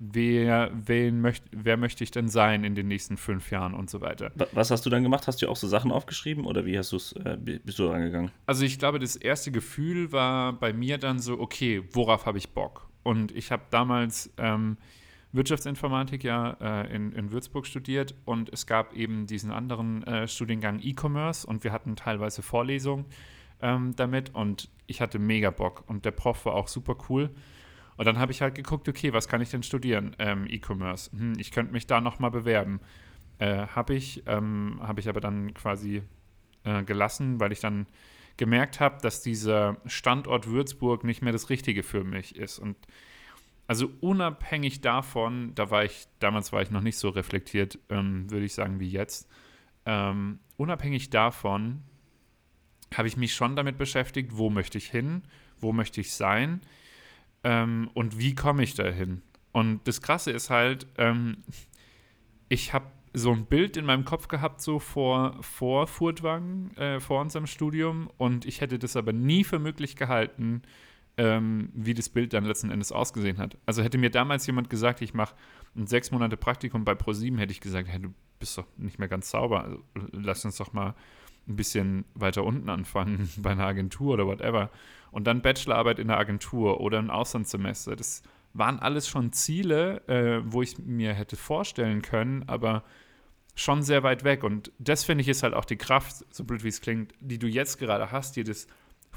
[0.00, 4.00] Wer, wen möcht, wer möchte ich denn sein in den nächsten fünf Jahren und so
[4.00, 4.30] weiter.
[4.52, 5.26] Was hast du dann gemacht?
[5.26, 8.30] Hast du auch so Sachen aufgeschrieben oder wie hast du's, äh, bist du rangegangen?
[8.46, 12.50] Also ich glaube, das erste Gefühl war bei mir dann so, okay, worauf habe ich
[12.50, 12.88] Bock?
[13.02, 14.76] Und ich habe damals ähm,
[15.32, 20.80] Wirtschaftsinformatik ja äh, in, in Würzburg studiert und es gab eben diesen anderen äh, Studiengang
[20.82, 23.04] E-Commerce und wir hatten teilweise Vorlesungen
[23.60, 27.30] ähm, damit und ich hatte mega Bock und der Prof war auch super cool.
[27.96, 30.14] Und dann habe ich halt geguckt, okay, was kann ich denn studieren?
[30.20, 31.10] Ähm, E-Commerce.
[31.10, 32.80] Hm, ich könnte mich da nochmal bewerben.
[33.38, 36.02] Äh, habe ich, ähm, habe ich aber dann quasi
[36.64, 37.86] äh, gelassen, weil ich dann
[38.36, 42.60] gemerkt habe, dass dieser Standort Würzburg nicht mehr das Richtige für mich ist.
[42.60, 42.76] Und
[43.68, 48.46] also unabhängig davon, da war ich, damals war ich noch nicht so reflektiert, ähm, würde
[48.46, 49.28] ich sagen, wie jetzt.
[49.84, 51.82] Ähm, unabhängig davon
[52.96, 55.22] habe ich mich schon damit beschäftigt, wo möchte ich hin,
[55.60, 56.62] wo möchte ich sein
[57.44, 59.20] ähm, und wie komme ich dahin.
[59.52, 61.44] Und das Krasse ist halt, ähm,
[62.48, 67.20] ich habe so ein Bild in meinem Kopf gehabt, so vor, vor Furtwangen, äh, vor
[67.20, 70.62] unserem Studium, und ich hätte das aber nie für möglich gehalten,
[71.18, 73.58] ähm, wie das Bild dann letzten Endes ausgesehen hat.
[73.66, 75.34] Also hätte mir damals jemand gesagt, ich mache
[75.76, 79.08] ein sechs Monate Praktikum bei ProSieben, hätte ich gesagt, hey, du bist doch nicht mehr
[79.08, 79.64] ganz sauber.
[79.64, 80.94] Also, lass uns doch mal
[81.48, 84.70] ein bisschen weiter unten anfangen bei einer Agentur oder whatever.
[85.10, 87.96] Und dann Bachelorarbeit in der Agentur oder ein Auslandssemester.
[87.96, 88.22] Das
[88.54, 92.84] waren alles schon Ziele, äh, wo ich mir hätte vorstellen können, aber
[93.56, 94.44] schon sehr weit weg.
[94.44, 97.40] Und das finde ich ist halt auch die Kraft, so blöd wie es klingt, die
[97.40, 98.68] du jetzt gerade hast, dir das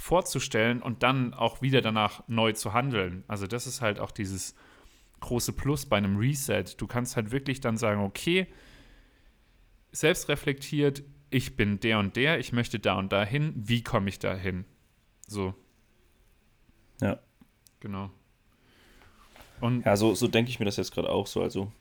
[0.02, 3.24] vorzustellen und dann auch wieder danach neu zu handeln.
[3.28, 4.56] Also das ist halt auch dieses
[5.20, 6.66] große Plus bei einem Reset.
[6.78, 8.48] Du kannst halt wirklich dann sagen, okay,
[9.92, 14.10] selbst reflektiert, ich bin der und der, ich möchte da und da hin, wie komme
[14.10, 14.66] ich da hin?
[15.28, 15.54] So.
[17.00, 17.20] Ja.
[17.80, 18.10] Genau.
[19.60, 21.44] Und ja, so, so denke ich mir das jetzt gerade auch so.
[21.44, 21.72] Also,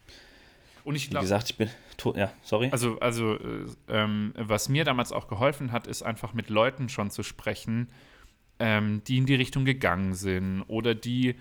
[0.85, 1.25] und ich glaube.
[1.25, 2.17] Wie gesagt, ich bin tot.
[2.17, 2.69] Ja, sorry.
[2.71, 7.11] Also, also äh, ähm, was mir damals auch geholfen hat, ist einfach mit Leuten schon
[7.11, 7.89] zu sprechen,
[8.61, 11.35] ähm, die in die Richtung gegangen sind oder die,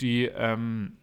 [0.00, 0.98] die ähm,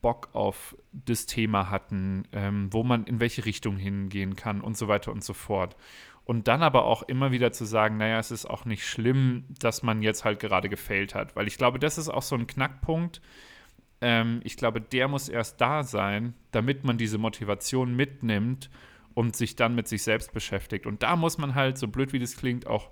[0.00, 4.88] Bock auf das Thema hatten, ähm, wo man in welche Richtung hingehen kann und so
[4.88, 5.76] weiter und so fort.
[6.24, 9.82] Und dann aber auch immer wieder zu sagen, naja, es ist auch nicht schlimm, dass
[9.82, 11.34] man jetzt halt gerade gefailt hat.
[11.36, 13.20] Weil ich glaube, das ist auch so ein Knackpunkt,
[14.00, 18.70] ähm, ich glaube, der muss erst da sein, damit man diese Motivation mitnimmt
[19.14, 20.86] und sich dann mit sich selbst beschäftigt.
[20.86, 22.90] Und da muss man halt, so blöd wie das klingt, auch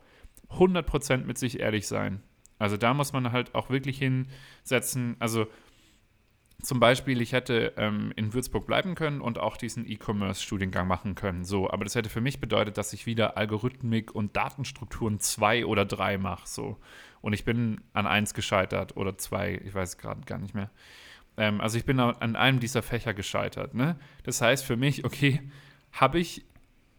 [0.50, 2.22] 100% mit sich ehrlich sein.
[2.58, 5.16] Also da muss man halt auch wirklich hinsetzen.
[5.18, 5.46] Also
[6.62, 11.44] zum Beispiel, ich hätte ähm, in Würzburg bleiben können und auch diesen E-Commerce-Studiengang machen können.
[11.44, 15.84] So, aber das hätte für mich bedeutet, dass ich wieder Algorithmik und Datenstrukturen 2 oder
[15.84, 16.48] 3 mache.
[16.48, 16.78] So.
[17.20, 20.70] Und ich bin an eins gescheitert oder zwei, ich weiß gerade gar nicht mehr.
[21.36, 23.74] Ähm, also ich bin an einem dieser Fächer gescheitert.
[23.74, 23.98] Ne?
[24.22, 25.40] Das heißt für mich, okay,
[25.92, 26.44] habe ich,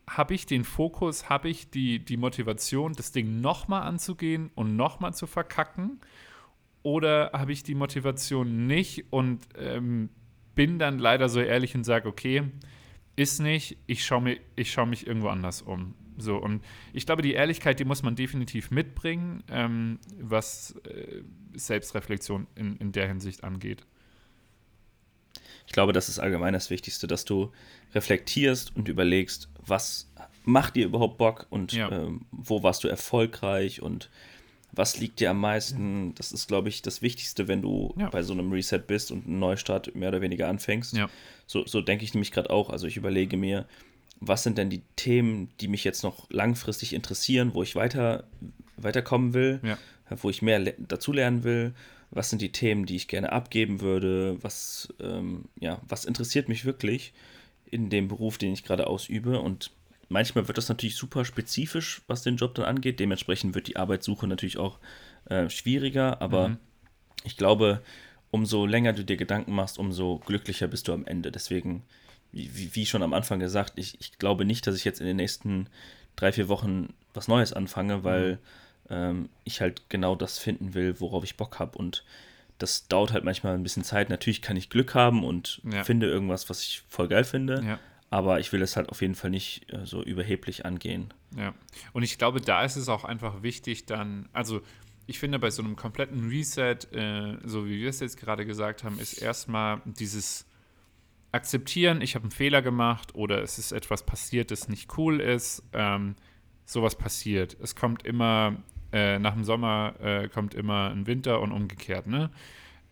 [0.07, 5.13] hab ich den Fokus, habe ich die, die Motivation, das Ding nochmal anzugehen und nochmal
[5.13, 5.99] zu verkacken?
[6.81, 10.09] Oder habe ich die Motivation nicht und ähm,
[10.55, 12.43] bin dann leider so ehrlich und sage, okay,
[13.17, 14.41] ist nicht, ich schaue mich,
[14.71, 15.95] schau mich irgendwo anders um.
[16.17, 21.21] So, und ich glaube, die Ehrlichkeit, die muss man definitiv mitbringen, ähm, was äh,
[21.53, 23.85] Selbstreflexion in, in der Hinsicht angeht.
[25.67, 27.51] Ich glaube, das ist allgemein das Wichtigste, dass du
[27.93, 30.09] reflektierst und überlegst, was
[30.43, 31.91] macht dir überhaupt Bock und ja.
[31.91, 34.09] ähm, wo warst du erfolgreich und
[34.71, 36.13] was liegt dir am meisten.
[36.15, 38.09] Das ist, glaube ich, das Wichtigste, wenn du ja.
[38.09, 40.95] bei so einem Reset bist und einen Neustart mehr oder weniger anfängst.
[40.95, 41.09] Ja.
[41.47, 42.69] So, so denke ich nämlich gerade auch.
[42.69, 43.65] Also ich überlege mir,
[44.19, 48.25] was sind denn die Themen, die mich jetzt noch langfristig interessieren, wo ich weiter,
[48.77, 49.77] weiterkommen will, ja.
[50.21, 51.73] wo ich mehr dazulernen will,
[52.11, 56.65] was sind die Themen, die ich gerne abgeben würde, was, ähm, ja, was interessiert mich
[56.65, 57.13] wirklich
[57.65, 59.39] in dem Beruf, den ich gerade ausübe?
[59.41, 59.71] Und
[60.09, 64.27] manchmal wird das natürlich super spezifisch, was den Job dann angeht, dementsprechend wird die Arbeitssuche
[64.27, 64.79] natürlich auch
[65.25, 66.57] äh, schwieriger, aber mhm.
[67.23, 67.81] ich glaube,
[68.31, 71.83] umso länger du dir Gedanken machst, umso glücklicher bist du am Ende, deswegen
[72.31, 75.17] wie, wie schon am Anfang gesagt, ich, ich glaube nicht, dass ich jetzt in den
[75.17, 75.67] nächsten
[76.15, 78.37] drei, vier Wochen was Neues anfange, weil mhm.
[78.89, 81.77] Ähm, ich halt genau das finden will, worauf ich Bock habe.
[81.77, 82.03] Und
[82.57, 84.09] das dauert halt manchmal ein bisschen Zeit.
[84.09, 85.83] Natürlich kann ich Glück haben und ja.
[85.83, 87.63] finde irgendwas, was ich voll geil finde.
[87.63, 87.79] Ja.
[88.09, 91.13] Aber ich will es halt auf jeden Fall nicht äh, so überheblich angehen.
[91.35, 91.53] Ja.
[91.91, 94.61] Und ich glaube, da ist es auch einfach wichtig, dann, also
[95.07, 98.83] ich finde, bei so einem kompletten Reset, äh, so wie wir es jetzt gerade gesagt
[98.83, 100.45] haben, ist erstmal dieses
[101.33, 105.63] Akzeptieren, ich habe einen Fehler gemacht oder es ist etwas passiert, das nicht cool ist.
[105.73, 106.15] Ähm,
[106.67, 107.57] sowas passiert.
[107.61, 108.57] Es kommt immer,
[108.97, 112.31] äh, nach dem Sommer äh, kommt immer ein Winter und umgekehrt, ne?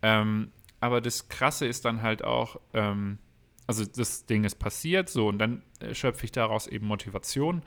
[0.02, 3.18] Ähm, aber das Krasse ist dann halt auch, ähm,
[3.66, 7.64] also das Ding ist passiert, so, und dann äh, schöpfe ich daraus eben Motivation.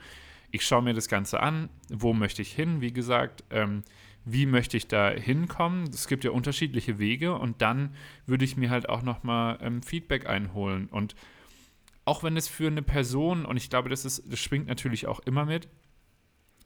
[0.51, 3.83] Ich schaue mir das Ganze an, wo möchte ich hin, wie gesagt, ähm,
[4.23, 5.89] wie möchte ich da hinkommen.
[5.93, 7.93] Es gibt ja unterschiedliche Wege und dann
[8.25, 10.87] würde ich mir halt auch nochmal ähm, Feedback einholen.
[10.87, 11.15] Und
[12.05, 15.19] auch wenn es für eine Person, und ich glaube, das, ist, das schwingt natürlich auch
[15.19, 15.67] immer mit,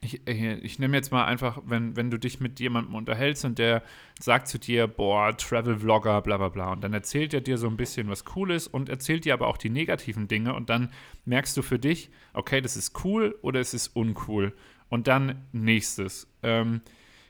[0.04, 3.60] ich, äh, ich nehme jetzt mal einfach, wenn, wenn du dich mit jemandem unterhältst und
[3.60, 3.84] der
[4.20, 7.78] sagt zu dir, boah, Travel-Vlogger, bla bla bla, und dann erzählt er dir so ein
[7.78, 10.92] bisschen was Cooles und erzählt dir aber auch die negativen Dinge und dann
[11.26, 14.54] merkst du für dich, okay, das ist cool oder es ist uncool.
[14.90, 16.28] Und dann nächstes.
[16.44, 16.82] Ähm,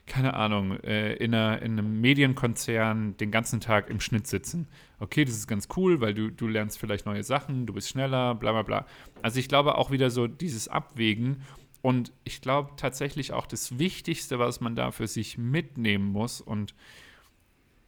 [0.06, 4.68] keine Ahnung, äh, in, einer, in, einem Medienkonzern den ganzen Tag im Schnitt sitzen.
[5.00, 8.34] Okay, das ist ganz cool, weil du, du lernst vielleicht neue Sachen, du bist schneller,
[8.34, 8.86] bla bla bla.
[9.22, 11.42] Also ich glaube auch wieder so dieses Abwägen
[11.84, 16.74] und ich glaube tatsächlich auch das Wichtigste, was man da für sich mitnehmen muss und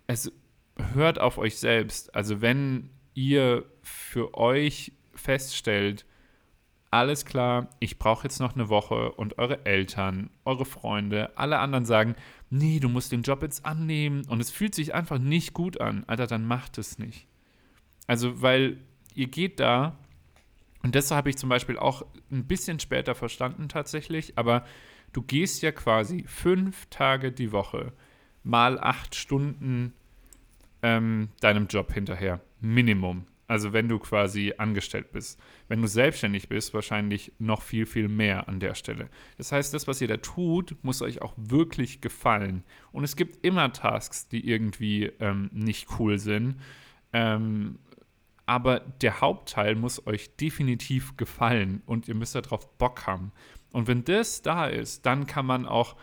[0.06, 0.30] es
[0.92, 2.14] hört auf euch selbst.
[2.14, 6.04] Also wenn ihr für euch feststellt,
[6.90, 11.86] alles klar, ich brauche jetzt noch eine Woche und eure Eltern, eure Freunde, alle anderen
[11.86, 12.16] sagen,
[12.50, 16.04] nee, du musst den Job jetzt annehmen und es fühlt sich einfach nicht gut an,
[16.06, 17.26] Alter, dann macht es nicht.
[18.06, 18.76] Also, weil
[19.14, 19.96] ihr geht da
[20.86, 24.64] und das habe ich zum Beispiel auch ein bisschen später verstanden tatsächlich, aber
[25.12, 27.92] du gehst ja quasi fünf Tage die Woche
[28.44, 29.94] mal acht Stunden
[30.82, 32.40] ähm, deinem Job hinterher.
[32.60, 33.26] Minimum.
[33.48, 35.40] Also wenn du quasi angestellt bist.
[35.66, 39.08] Wenn du selbstständig bist, wahrscheinlich noch viel, viel mehr an der Stelle.
[39.38, 42.62] Das heißt, das, was ihr da tut, muss euch auch wirklich gefallen.
[42.92, 46.60] Und es gibt immer Tasks, die irgendwie ähm, nicht cool sind.
[47.12, 47.80] Ähm,
[48.46, 53.32] aber der Hauptteil muss euch definitiv gefallen und ihr müsst darauf Bock haben.
[53.72, 55.96] Und wenn das da ist, dann kann man auch,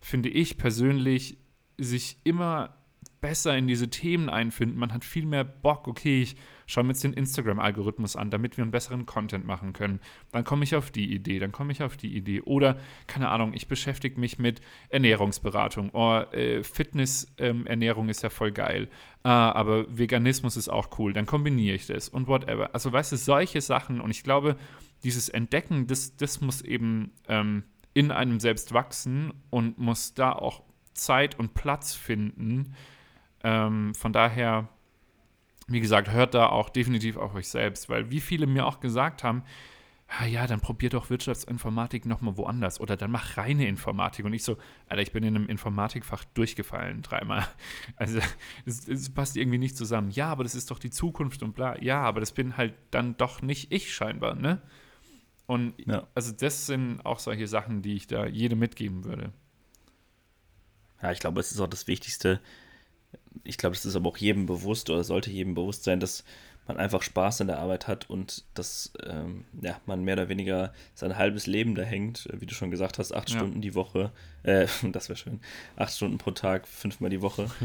[0.00, 1.36] finde ich persönlich,
[1.76, 2.74] sich immer
[3.20, 4.78] besser in diese Themen einfinden.
[4.78, 6.36] Man hat viel mehr Bock, okay, ich
[6.70, 10.00] schaue mir jetzt den Instagram-Algorithmus an, damit wir einen besseren Content machen können.
[10.32, 12.42] Dann komme ich auf die Idee, dann komme ich auf die Idee.
[12.42, 15.90] Oder, keine Ahnung, ich beschäftige mich mit Ernährungsberatung.
[15.92, 18.88] Oh, äh, Fitness-Ernährung ähm, ist ja voll geil.
[19.22, 21.12] Ah, aber Veganismus ist auch cool.
[21.12, 22.74] Dann kombiniere ich das und whatever.
[22.74, 24.00] Also, weißt du, solche Sachen.
[24.00, 24.56] Und ich glaube,
[25.02, 30.62] dieses Entdecken, das, das muss eben ähm, in einem selbst wachsen und muss da auch
[30.94, 32.74] Zeit und Platz finden,
[33.42, 34.68] ähm, von daher,
[35.70, 39.22] wie gesagt, hört da auch definitiv auf euch selbst, weil wie viele mir auch gesagt
[39.22, 39.44] haben,
[40.08, 44.24] ah ja, dann probier doch Wirtschaftsinformatik nochmal woanders oder dann mach reine Informatik.
[44.24, 44.56] Und ich so,
[44.88, 47.46] Alter, ich bin in einem Informatikfach durchgefallen dreimal.
[47.96, 48.18] Also
[48.66, 50.10] es passt irgendwie nicht zusammen.
[50.10, 51.80] Ja, aber das ist doch die Zukunft und bla.
[51.80, 54.60] Ja, aber das bin halt dann doch nicht ich scheinbar, ne?
[55.46, 56.06] Und ja.
[56.14, 59.32] also das sind auch solche Sachen, die ich da jedem mitgeben würde.
[61.02, 62.40] Ja, ich glaube, es ist auch das Wichtigste,
[63.44, 66.24] ich glaube, es ist aber auch jedem bewusst oder sollte jedem bewusst sein, dass
[66.66, 70.72] man einfach Spaß in der Arbeit hat und dass ähm, ja, man mehr oder weniger
[70.94, 73.36] sein halbes Leben da hängt, wie du schon gesagt hast, acht ja.
[73.38, 74.12] Stunden die Woche,
[74.44, 75.40] äh, das wäre schön,
[75.76, 77.50] acht Stunden pro Tag, fünfmal die Woche.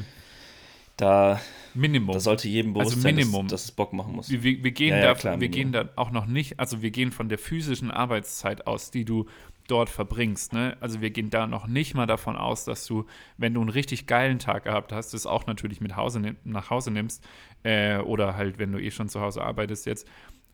[0.98, 1.42] Da,
[1.74, 2.14] Minimum.
[2.14, 3.34] da sollte jedem also bewusst also Minimum.
[3.34, 4.30] sein, dass, dass, es Bock machen muss.
[4.30, 6.90] Wir, wir gehen, ja, ja, da, klar, wir gehen da auch noch nicht, also wir
[6.90, 9.26] gehen von der physischen Arbeitszeit aus, die du
[9.67, 10.54] dort verbringst.
[10.54, 10.78] Ne?
[10.80, 13.06] Also wir gehen da noch nicht mal davon aus, dass du,
[13.38, 16.91] wenn du einen richtig geilen Tag gehabt hast, das auch natürlich mit Hause, nach Hause
[16.91, 17.25] nimmst
[17.63, 20.08] äh, oder halt, wenn du eh schon zu Hause arbeitest jetzt.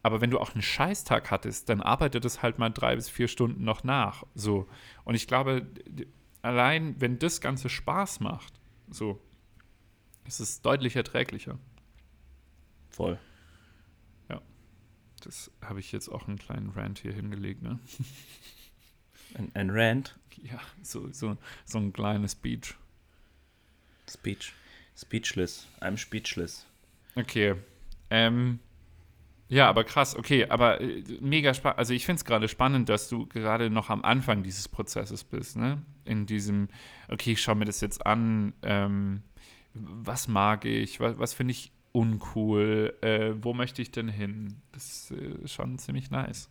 [0.04, 3.28] Aber wenn du auch einen Scheißtag hattest, dann arbeitet es halt mal drei bis vier
[3.28, 4.24] Stunden noch nach.
[4.34, 4.68] So.
[5.04, 5.68] Und ich glaube,
[6.42, 8.54] allein wenn das Ganze Spaß macht,
[8.90, 9.22] so,
[10.26, 11.60] ist es deutlich erträglicher.
[12.90, 13.20] Voll.
[14.30, 14.42] Ja.
[15.22, 17.80] Das habe ich jetzt auch einen kleinen Rant hier hingelegt, ne?
[19.36, 20.18] Ein, ein Rant?
[20.44, 22.76] Ja, so, so, so ein kleines Speech.
[24.10, 24.54] Speech.
[24.98, 25.68] Speechless.
[25.82, 26.66] I'm speechless.
[27.16, 27.56] Okay.
[28.10, 28.60] Ähm,
[29.52, 31.80] ja, aber krass, okay, aber äh, mega spannend.
[31.80, 35.58] Also ich finde es gerade spannend, dass du gerade noch am Anfang dieses Prozesses bist,
[35.58, 35.82] ne?
[36.06, 36.70] In diesem,
[37.10, 39.24] okay, ich schaue mir das jetzt an, ähm,
[39.74, 44.62] was mag ich, was, was finde ich uncool, äh, wo möchte ich denn hin?
[44.72, 46.50] Das ist äh, schon ziemlich nice.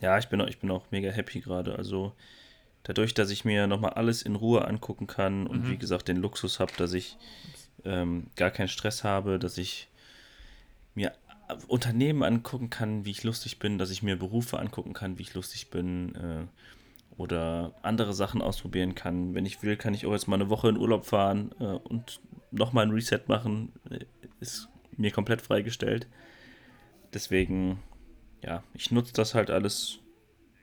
[0.00, 1.76] Ja, ich bin, auch, ich bin auch mega happy gerade.
[1.76, 2.12] Also
[2.82, 5.70] dadurch, dass ich mir nochmal alles in Ruhe angucken kann und mhm.
[5.70, 7.16] wie gesagt den Luxus habe, dass ich
[7.84, 9.88] ähm, gar keinen Stress habe, dass ich
[10.94, 11.12] mir
[11.68, 15.34] Unternehmen angucken kann, wie ich lustig bin, dass ich mir Berufe angucken kann, wie ich
[15.34, 16.14] lustig bin.
[16.14, 16.46] Äh,
[17.16, 19.34] oder andere Sachen ausprobieren kann.
[19.34, 22.20] Wenn ich will, kann ich auch jetzt mal eine Woche in Urlaub fahren äh, und
[22.50, 23.72] nochmal ein Reset machen.
[23.90, 24.00] Äh,
[24.40, 26.06] ist mir komplett freigestellt.
[27.12, 27.78] Deswegen,
[28.44, 29.98] ja, ich nutze das halt alles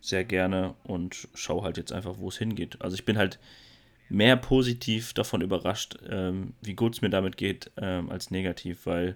[0.02, 2.82] sehr gerne und schaue halt jetzt einfach, wo es hingeht.
[2.82, 3.40] Also ich bin halt
[4.10, 9.16] mehr positiv davon überrascht, ähm, wie gut es mir damit geht, ähm, als negativ, weil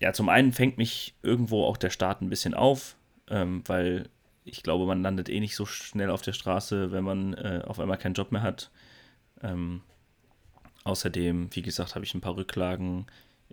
[0.00, 2.96] ja, zum einen fängt mich irgendwo auch der Start ein bisschen auf,
[3.28, 4.08] ähm, weil
[4.44, 7.78] ich glaube, man landet eh nicht so schnell auf der Straße, wenn man äh, auf
[7.78, 8.70] einmal keinen Job mehr hat.
[9.42, 9.82] Ähm,
[10.84, 13.06] außerdem, wie gesagt, habe ich ein paar Rücklagen.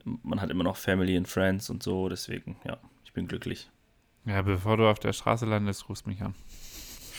[0.04, 2.80] Man hat immer noch Family and Friends und so, deswegen, ja,
[3.20, 3.70] bin glücklich.
[4.26, 6.34] Ja, bevor du auf der Straße landest, rufst mich an.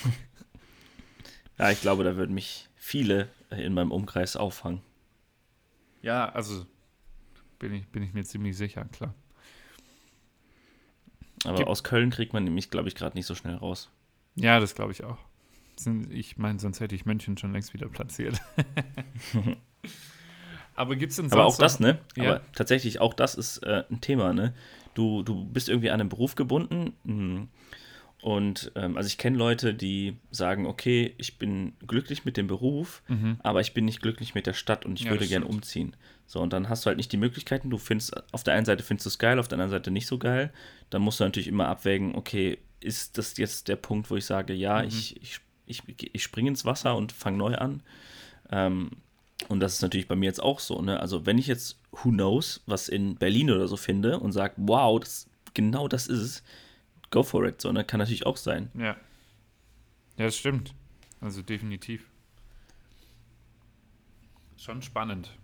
[1.59, 4.81] ja, ich glaube, da würden mich viele in meinem Umkreis auffangen.
[6.01, 6.65] Ja, also
[7.59, 9.15] bin ich, bin ich mir ziemlich sicher, klar.
[11.45, 13.91] Aber Gibt aus Köln kriegt man nämlich, glaube ich, gerade nicht so schnell raus.
[14.37, 15.19] Ja, das glaube ich auch.
[16.09, 18.41] Ich meine, sonst hätte ich München schon längst wieder platziert.
[20.81, 21.99] Aber gibt es denn sonst Aber auch das, ne?
[22.17, 22.25] Ja.
[22.25, 24.55] Aber tatsächlich, auch das ist äh, ein Thema, ne?
[24.95, 26.95] Du, du bist irgendwie an einen Beruf gebunden.
[27.05, 27.49] Hm.
[28.23, 33.03] Und ähm, also ich kenne Leute, die sagen, okay, ich bin glücklich mit dem Beruf,
[33.09, 33.39] mhm.
[33.43, 35.97] aber ich bin nicht glücklich mit der Stadt und ich ja, würde gern umziehen.
[36.27, 38.83] So, und dann hast du halt nicht die Möglichkeiten, du findest, auf der einen Seite
[38.83, 40.53] findest du es geil, auf der anderen Seite nicht so geil.
[40.91, 44.53] Dann musst du natürlich immer abwägen, okay, ist das jetzt der Punkt, wo ich sage,
[44.53, 44.89] ja, mhm.
[44.89, 45.83] ich, ich, ich,
[46.15, 47.83] ich springe ins Wasser und fange neu an.
[48.51, 48.91] Ähm,
[49.49, 51.01] und das ist natürlich bei mir jetzt auch so, ne?
[51.01, 55.01] Also wenn ich jetzt, who knows, was in Berlin oder so finde und sage, wow,
[55.01, 56.43] das, genau das ist es,
[57.11, 57.61] go for it.
[57.61, 57.85] So, ne?
[57.85, 58.71] Kann natürlich auch sein.
[58.75, 58.97] Ja.
[60.17, 60.75] Ja, das stimmt.
[61.21, 62.07] Also definitiv.
[64.57, 65.37] Schon spannend.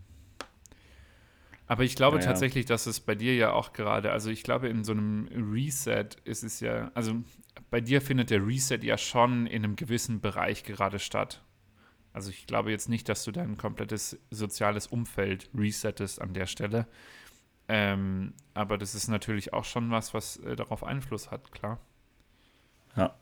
[1.66, 2.28] Aber ich glaube ja, ja.
[2.28, 6.08] tatsächlich, dass es bei dir ja auch gerade, also ich glaube, in so einem Reset
[6.24, 7.24] ist es ja, also
[7.70, 11.42] bei dir findet der Reset ja schon in einem gewissen Bereich gerade statt.
[12.16, 16.86] Also ich glaube jetzt nicht, dass du dein komplettes soziales Umfeld resettest an der Stelle.
[17.68, 21.78] Ähm, aber das ist natürlich auch schon was, was äh, darauf Einfluss hat, klar.
[22.96, 23.14] Ja.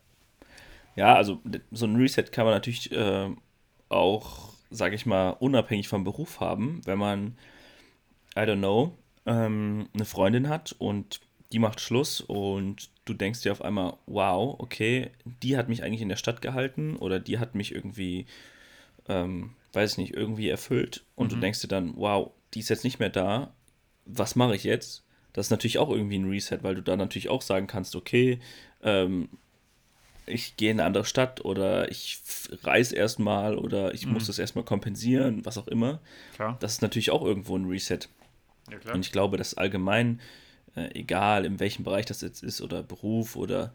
[0.95, 3.35] Ja, also so ein Reset kann man natürlich äh,
[3.89, 7.37] auch, sage ich mal, unabhängig vom Beruf haben, wenn man,
[8.37, 13.51] I don't know, ähm, eine Freundin hat und die macht Schluss und du denkst dir
[13.51, 17.57] auf einmal, wow, okay, die hat mich eigentlich in der Stadt gehalten oder die hat
[17.57, 18.27] mich irgendwie,
[19.09, 21.37] ähm, weiß ich nicht, irgendwie erfüllt und mhm.
[21.37, 23.53] du denkst dir dann, wow, die ist jetzt nicht mehr da,
[24.05, 25.05] was mache ich jetzt?
[25.33, 28.39] Das ist natürlich auch irgendwie ein Reset, weil du da natürlich auch sagen kannst, okay,
[28.83, 29.29] ähm,
[30.27, 32.21] ich gehe in eine andere Stadt oder ich
[32.63, 34.15] reise erstmal oder ich mhm.
[34.15, 36.01] muss das erstmal kompensieren, was auch immer.
[36.35, 36.57] Klar.
[36.61, 38.01] Das ist natürlich auch irgendwo ein Reset.
[38.71, 38.95] Ja, klar.
[38.95, 40.21] Und ich glaube, dass allgemein,
[40.77, 43.75] äh, egal in welchem Bereich das jetzt ist, oder Beruf oder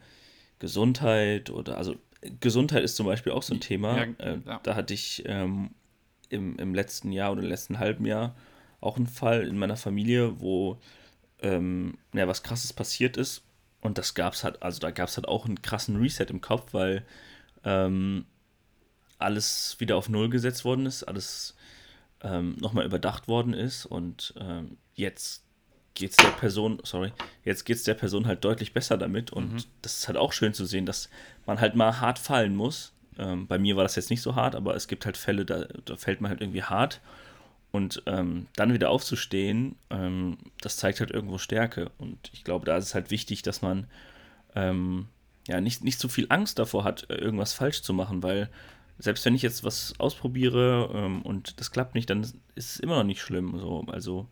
[0.60, 1.96] Gesundheit oder also
[2.40, 3.98] Gesundheit ist zum Beispiel auch so ein Thema.
[3.98, 4.60] Ja, äh, ja.
[4.64, 5.72] Da hatte ich ähm,
[6.30, 8.36] im, im letzten Jahr oder letzten halben Jahr
[8.82, 10.80] auch ein Fall in meiner Familie, wo
[11.42, 13.44] ähm, ja, was krasses passiert ist.
[13.82, 16.42] Und das gab es halt, also da gab es halt auch einen krassen Reset im
[16.42, 17.06] Kopf, weil
[17.64, 18.26] ähm,
[19.18, 21.56] alles wieder auf Null gesetzt worden ist, alles
[22.22, 25.46] ähm, nochmal überdacht worden ist und ähm, jetzt
[26.00, 27.12] geht es der Person, sorry,
[27.44, 29.64] jetzt geht es der Person halt deutlich besser damit und mhm.
[29.82, 31.10] das ist halt auch schön zu sehen, dass
[31.46, 32.94] man halt mal hart fallen muss.
[33.18, 35.66] Ähm, bei mir war das jetzt nicht so hart, aber es gibt halt Fälle, da,
[35.86, 37.02] da fällt man halt irgendwie hart
[37.72, 41.92] und ähm, dann wieder aufzustehen, ähm, das zeigt halt irgendwo Stärke.
[41.98, 43.88] Und ich glaube, da ist es halt wichtig, dass man
[44.56, 45.08] ähm,
[45.48, 48.50] ja nicht, nicht zu viel Angst davor hat, irgendwas falsch zu machen, weil
[48.98, 52.96] selbst wenn ich jetzt was ausprobiere ähm, und das klappt nicht, dann ist es immer
[52.96, 53.58] noch nicht schlimm.
[53.60, 53.86] So.
[53.88, 54.28] Also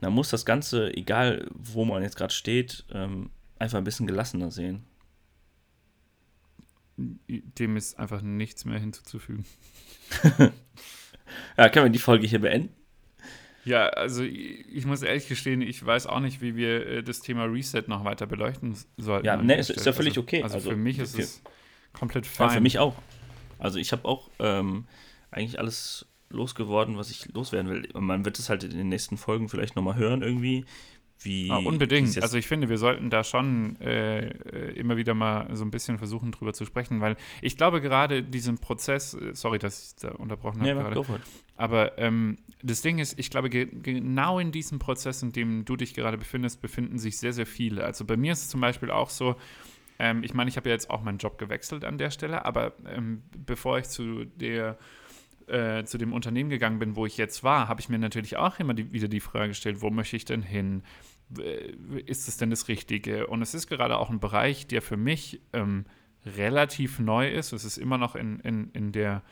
[0.00, 4.50] man muss das Ganze, egal wo man jetzt gerade steht, ähm, einfach ein bisschen gelassener
[4.50, 4.84] sehen.
[6.96, 9.44] Dem ist einfach nichts mehr hinzuzufügen.
[11.56, 12.74] Ja, können wir die Folge hier beenden?
[13.64, 17.44] Ja, also ich, muss ehrlich gestehen, ich weiß auch nicht, wie wir äh, das Thema
[17.44, 19.26] Reset noch weiter beleuchten sollten.
[19.26, 20.42] Ja, ne, ist, ist ja völlig also, okay.
[20.42, 21.42] Also, also, für mich ist es
[21.94, 22.48] komplett fein.
[22.48, 22.94] Ja, für mich auch.
[23.58, 24.86] Also ich habe auch ähm,
[25.30, 27.88] eigentlich alles losgeworden, was ich loswerden will.
[27.94, 30.64] Man wird es halt in den nächsten Folgen vielleicht nochmal hören irgendwie,
[31.20, 31.50] wie.
[31.50, 32.20] Ah, unbedingt.
[32.22, 35.98] Also ich finde, wir sollten da schon äh, äh, immer wieder mal so ein bisschen
[35.98, 40.12] versuchen, drüber zu sprechen, weil ich glaube gerade diesen Prozess, äh, sorry, dass ich da
[40.12, 40.68] unterbrochen habe.
[40.68, 41.20] Ja, gerade,
[41.56, 45.76] aber ähm, das Ding ist, ich glaube, ge genau in diesem Prozess, in dem du
[45.76, 47.84] dich gerade befindest, befinden sich sehr, sehr viele.
[47.84, 49.36] Also bei mir ist es zum Beispiel auch so,
[49.98, 52.72] ähm, ich meine, ich habe ja jetzt auch meinen Job gewechselt an der Stelle, aber
[52.86, 54.78] ähm, bevor ich zu der
[55.48, 58.58] äh, zu dem Unternehmen gegangen bin, wo ich jetzt war, habe ich mir natürlich auch
[58.58, 60.82] immer die, wieder die Frage gestellt, wo möchte ich denn hin?
[62.06, 63.26] Ist es denn das Richtige?
[63.26, 65.84] Und es ist gerade auch ein Bereich, der für mich ähm,
[66.24, 67.52] relativ neu ist.
[67.52, 69.22] Es ist immer noch in, in, in der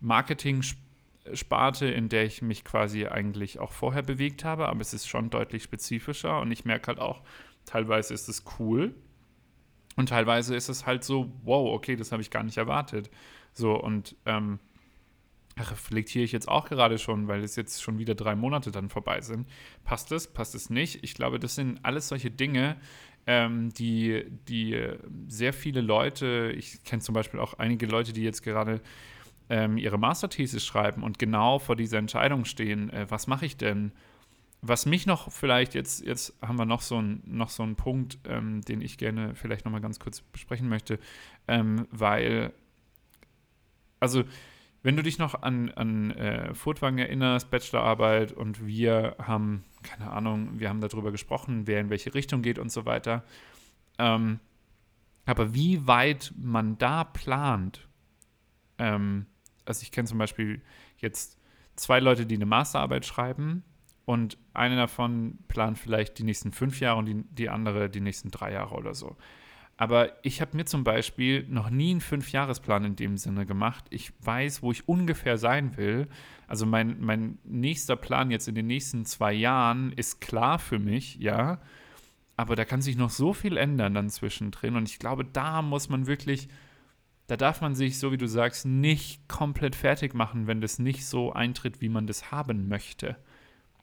[0.00, 5.30] Marketing-Sparte, in der ich mich quasi eigentlich auch vorher bewegt habe, aber es ist schon
[5.30, 7.22] deutlich spezifischer und ich merke halt auch,
[7.64, 8.94] teilweise ist es cool
[9.96, 13.10] und teilweise ist es halt so, wow, okay, das habe ich gar nicht erwartet.
[13.52, 14.58] So und ähm,
[15.58, 19.20] reflektiere ich jetzt auch gerade schon, weil es jetzt schon wieder drei Monate dann vorbei
[19.20, 19.48] sind.
[19.84, 21.02] Passt es, passt es nicht?
[21.02, 22.76] Ich glaube, das sind alles solche Dinge,
[23.26, 24.80] ähm, die, die
[25.28, 28.80] sehr viele Leute, ich kenne zum Beispiel auch einige Leute, die jetzt gerade
[29.48, 33.92] ähm, ihre Masterthesis schreiben und genau vor dieser Entscheidung stehen, äh, was mache ich denn?
[34.60, 38.18] Was mich noch vielleicht, jetzt, jetzt haben wir noch so, ein, noch so einen Punkt,
[38.28, 40.98] ähm, den ich gerne vielleicht nochmal ganz kurz besprechen möchte,
[41.48, 42.52] ähm, weil,
[43.98, 44.22] also
[44.82, 50.58] wenn du dich noch an, an äh, Furtwagen erinnerst, Bachelorarbeit und wir haben, keine Ahnung,
[50.58, 53.22] wir haben darüber gesprochen, wer in welche Richtung geht und so weiter.
[53.98, 54.40] Ähm,
[55.24, 57.88] aber wie weit man da plant,
[58.78, 59.26] ähm,
[59.64, 60.60] also ich kenne zum Beispiel
[60.98, 61.38] jetzt
[61.76, 63.62] zwei Leute, die eine Masterarbeit schreiben
[64.04, 68.30] und eine davon plant vielleicht die nächsten fünf Jahre und die, die andere die nächsten
[68.32, 69.16] drei Jahre oder so.
[69.82, 73.84] Aber ich habe mir zum Beispiel noch nie einen Fünfjahresplan in dem Sinne gemacht.
[73.90, 76.06] Ich weiß, wo ich ungefähr sein will.
[76.46, 81.16] Also mein, mein nächster Plan jetzt in den nächsten zwei Jahren ist klar für mich,
[81.16, 81.60] ja.
[82.36, 84.76] Aber da kann sich noch so viel ändern dann zwischendrin.
[84.76, 86.46] Und ich glaube, da muss man wirklich,
[87.26, 91.04] da darf man sich, so wie du sagst, nicht komplett fertig machen, wenn das nicht
[91.04, 93.16] so eintritt, wie man das haben möchte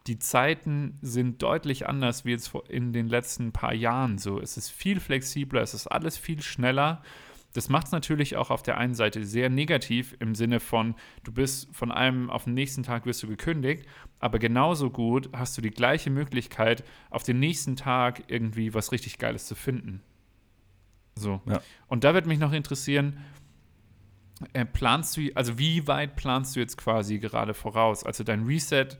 [0.09, 4.39] die Zeiten sind deutlich anders wie jetzt in den letzten paar Jahren so.
[4.39, 7.03] Es ist viel flexibler, es ist alles viel schneller.
[7.53, 11.31] Das macht es natürlich auch auf der einen Seite sehr negativ im Sinne von, du
[11.31, 13.85] bist von einem auf den nächsten Tag wirst du gekündigt,
[14.19, 19.19] aber genauso gut hast du die gleiche Möglichkeit, auf den nächsten Tag irgendwie was richtig
[19.19, 20.01] Geiles zu finden.
[21.13, 21.39] So.
[21.45, 21.61] Ja.
[21.85, 23.19] Und da wird mich noch interessieren,
[24.53, 28.03] äh, planst du, also wie weit planst du jetzt quasi gerade voraus?
[28.03, 28.97] Also dein Reset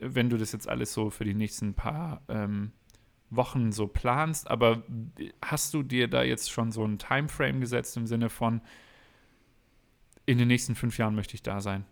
[0.00, 2.72] wenn du das jetzt alles so für die nächsten paar ähm,
[3.30, 4.82] Wochen so planst, aber
[5.42, 8.60] hast du dir da jetzt schon so ein Timeframe gesetzt im Sinne von,
[10.26, 11.84] in den nächsten fünf Jahren möchte ich da sein?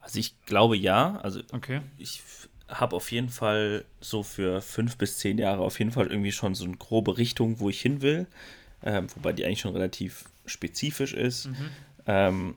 [0.00, 1.16] Also ich glaube ja.
[1.18, 1.80] Also okay.
[1.96, 2.22] ich
[2.68, 6.54] habe auf jeden Fall so für fünf bis zehn Jahre auf jeden Fall irgendwie schon
[6.54, 8.26] so eine grobe Richtung, wo ich hin will.
[8.82, 11.46] Ähm, wobei die eigentlich schon relativ spezifisch ist.
[11.46, 11.70] Mhm.
[12.06, 12.54] Ähm,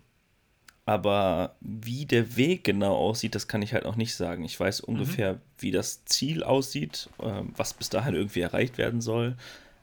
[0.86, 4.43] aber wie der Weg genau aussieht, das kann ich halt noch nicht sagen.
[4.43, 4.95] Ich weiß mhm.
[4.95, 5.39] ungefähr, mhm.
[5.59, 9.38] wie das Ziel aussieht, äh, was bis dahin irgendwie erreicht werden soll.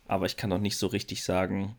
[0.06, 1.76] Aber ich kann noch nicht so richtig sagen,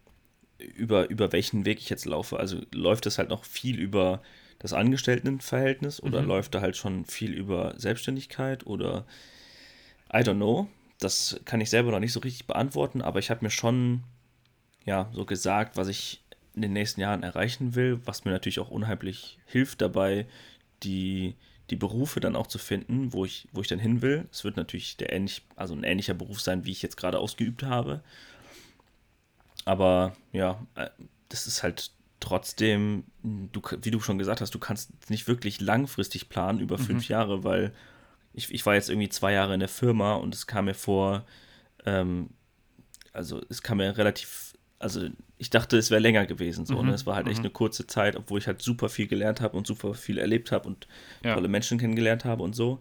[0.57, 2.39] über, über welchen Weg ich jetzt laufe.
[2.39, 4.21] Also läuft es halt noch viel über
[4.59, 6.27] das Angestelltenverhältnis oder mhm.
[6.27, 9.05] läuft da halt schon viel über Selbstständigkeit oder
[10.13, 10.67] I don't know.
[10.99, 14.03] Das kann ich selber noch nicht so richtig beantworten, aber ich habe mir schon
[14.85, 16.21] ja so gesagt, was ich
[16.55, 20.25] in den nächsten Jahren erreichen will, was mir natürlich auch unheimlich hilft dabei,
[20.83, 21.35] die,
[21.69, 24.27] die Berufe dann auch zu finden, wo ich, wo ich dann hin will.
[24.31, 27.63] Es wird natürlich der ähnlich, also ein ähnlicher Beruf sein, wie ich jetzt gerade ausgeübt
[27.63, 28.03] habe.
[29.65, 30.89] Aber ja, äh,
[31.29, 36.29] das ist halt trotzdem, du, wie du schon gesagt hast, du kannst nicht wirklich langfristig
[36.29, 37.11] planen über fünf mhm.
[37.11, 37.73] Jahre, weil
[38.33, 41.25] ich, ich war jetzt irgendwie zwei Jahre in der Firma und es kam mir vor,
[41.85, 42.31] ähm,
[43.13, 45.07] also es kam mir relativ also
[45.39, 46.65] ich dachte, es wäre länger gewesen.
[46.65, 46.81] So, ne?
[46.81, 46.87] mhm.
[46.89, 46.95] ne?
[46.95, 47.45] Es war halt echt mhm.
[47.45, 50.67] eine kurze Zeit, obwohl ich halt super viel gelernt habe und super viel erlebt habe
[50.67, 50.87] und
[51.23, 51.33] ja.
[51.33, 52.79] tolle Menschen kennengelernt habe und so.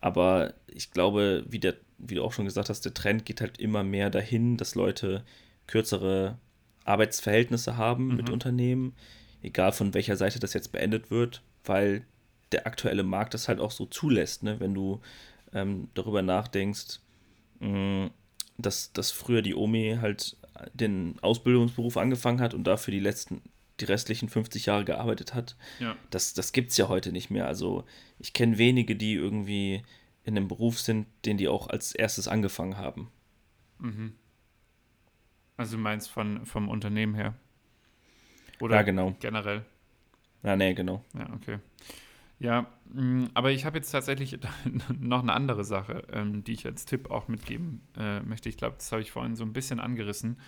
[0.00, 3.58] Aber ich glaube, wie, der, wie du auch schon gesagt hast, der Trend geht halt
[3.58, 5.22] immer mehr dahin, dass Leute
[5.66, 6.38] kürzere
[6.84, 8.16] Arbeitsverhältnisse haben mhm.
[8.16, 8.94] mit Unternehmen,
[9.42, 12.06] egal von welcher Seite das jetzt beendet wird, weil
[12.52, 14.42] der aktuelle Markt das halt auch so zulässt.
[14.44, 14.58] Ne?
[14.60, 15.02] Wenn du
[15.52, 17.00] ähm, darüber nachdenkst,
[17.60, 18.10] mh, mm,
[18.56, 20.36] dass, dass früher die Omi halt
[20.72, 23.42] den Ausbildungsberuf angefangen hat und dafür die letzten,
[23.80, 25.56] die restlichen 50 Jahre gearbeitet hat.
[25.78, 25.96] Ja.
[26.10, 27.46] Das, das gibt es ja heute nicht mehr.
[27.46, 27.84] Also
[28.18, 29.82] ich kenne wenige, die irgendwie
[30.24, 33.10] in einem Beruf sind, den die auch als erstes angefangen haben.
[33.78, 34.14] Mhm.
[35.56, 37.34] Also du meinst von, vom Unternehmen her?
[38.60, 39.14] Oder ja, genau.
[39.20, 39.64] generell?
[40.42, 41.04] Ja, nee, genau.
[41.14, 41.58] Ja, okay.
[42.38, 44.38] Ja, mm, aber ich habe jetzt tatsächlich
[45.00, 48.48] noch eine andere Sache, ähm, die ich als Tipp auch mitgeben äh, möchte.
[48.48, 50.38] Ich glaube, das habe ich vorhin so ein bisschen angerissen.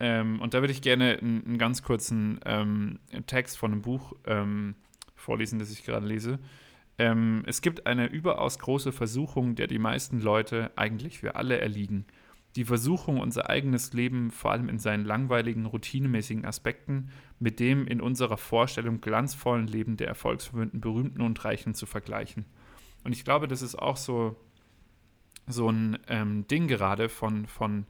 [0.00, 4.12] Ähm, und da würde ich gerne einen, ganz kurzen ähm, Text von einem Buch
[5.16, 6.38] vorlesen, das ich gerade lese.
[7.46, 12.06] Es gibt eine überaus große Versuchung, der die meisten Leute, eigentlich wir alle, erliegen–
[12.58, 18.00] die Versuchung, unser eigenes Leben vor allem in seinen langweiligen, routinemäßigen Aspekten mit dem in
[18.00, 22.46] unserer Vorstellung glanzvollen Leben der erfolgsverwöhnten Berühmten und Reichen zu vergleichen.
[23.04, 24.34] Und ich glaube, das ist auch so,
[25.46, 27.86] so ein ähm, Ding gerade von, von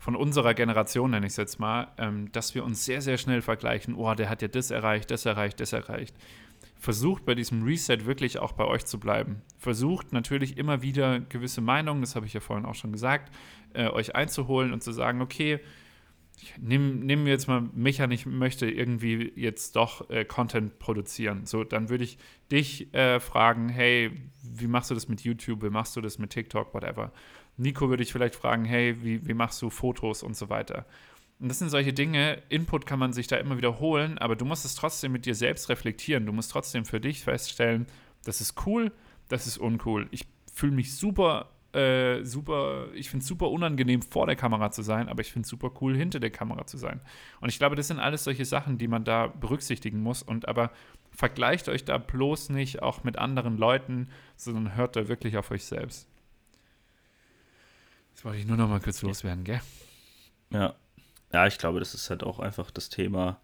[0.00, 3.42] von unserer Generation, nenne ich es jetzt mal, ähm, dass wir uns sehr, sehr schnell
[3.42, 6.14] vergleichen, oh, der hat ja das erreicht, das erreicht, das erreicht.
[6.78, 9.42] Versucht bei diesem Reset wirklich auch bei euch zu bleiben.
[9.58, 13.32] Versucht natürlich immer wieder gewisse Meinungen, das habe ich ja vorhin auch schon gesagt,
[13.74, 15.60] äh, euch einzuholen und zu sagen, okay,
[16.58, 21.46] nimm, nimm jetzt mal mich an, ich möchte irgendwie jetzt doch äh, Content produzieren.
[21.46, 22.18] So, dann würde ich
[22.50, 24.12] dich äh, fragen, hey,
[24.42, 27.12] wie machst du das mit YouTube, wie machst du das mit TikTok, whatever.
[27.56, 30.86] Nico würde ich vielleicht fragen, hey, wie, wie machst du Fotos und so weiter.
[31.40, 34.64] Und das sind solche Dinge, Input kann man sich da immer wiederholen, aber du musst
[34.64, 36.26] es trotzdem mit dir selbst reflektieren.
[36.26, 37.86] Du musst trotzdem für dich feststellen,
[38.24, 38.92] das ist cool,
[39.28, 40.08] das ist uncool.
[40.10, 44.82] Ich fühle mich super äh, super, ich finde es super unangenehm, vor der Kamera zu
[44.82, 47.00] sein, aber ich finde es super cool, hinter der Kamera zu sein.
[47.40, 50.22] Und ich glaube, das sind alles solche Sachen, die man da berücksichtigen muss.
[50.22, 50.70] Und aber
[51.12, 55.64] vergleicht euch da bloß nicht auch mit anderen Leuten, sondern hört da wirklich auf euch
[55.64, 56.08] selbst.
[58.14, 59.60] Das wollte ich nur noch mal kurz loswerden, gell?
[60.50, 60.74] Ja.
[61.32, 63.40] Ja, ich glaube, das ist halt auch einfach das Thema,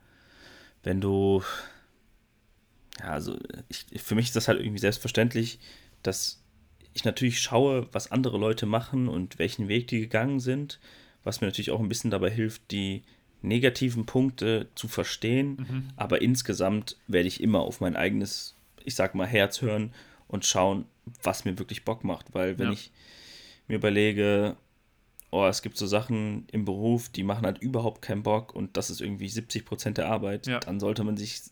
[0.82, 1.42] wenn du.
[3.00, 5.58] Ja, also ich, für mich ist das halt irgendwie selbstverständlich,
[6.02, 6.42] dass
[6.92, 10.78] ich natürlich schaue, was andere Leute machen und welchen Weg die gegangen sind,
[11.24, 13.02] was mir natürlich auch ein bisschen dabei hilft, die
[13.42, 15.56] negativen Punkte zu verstehen.
[15.56, 15.88] Mhm.
[15.96, 19.92] Aber insgesamt werde ich immer auf mein eigenes, ich sag mal, Herz hören
[20.28, 20.86] und schauen,
[21.22, 22.32] was mir wirklich Bock macht.
[22.32, 22.72] Weil wenn ja.
[22.72, 22.92] ich
[23.68, 24.56] mir überlege,
[25.34, 28.88] oh, es gibt so Sachen im Beruf, die machen halt überhaupt keinen Bock und das
[28.88, 30.60] ist irgendwie 70 Prozent der Arbeit, ja.
[30.60, 31.42] dann sollte man sich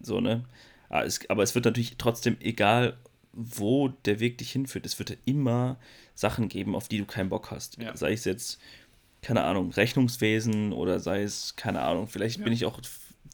[0.00, 0.44] so, ne?
[0.88, 2.96] Ah, aber es wird natürlich trotzdem, egal
[3.32, 4.86] wo der Weg dich hinführt.
[4.86, 5.76] Es wird immer
[6.14, 7.78] Sachen geben, auf die du keinen Bock hast.
[7.78, 7.94] Ja.
[7.96, 8.60] Sei es jetzt,
[9.20, 12.80] keine Ahnung, Rechnungswesen oder sei es, keine Ahnung, vielleicht bin ich auch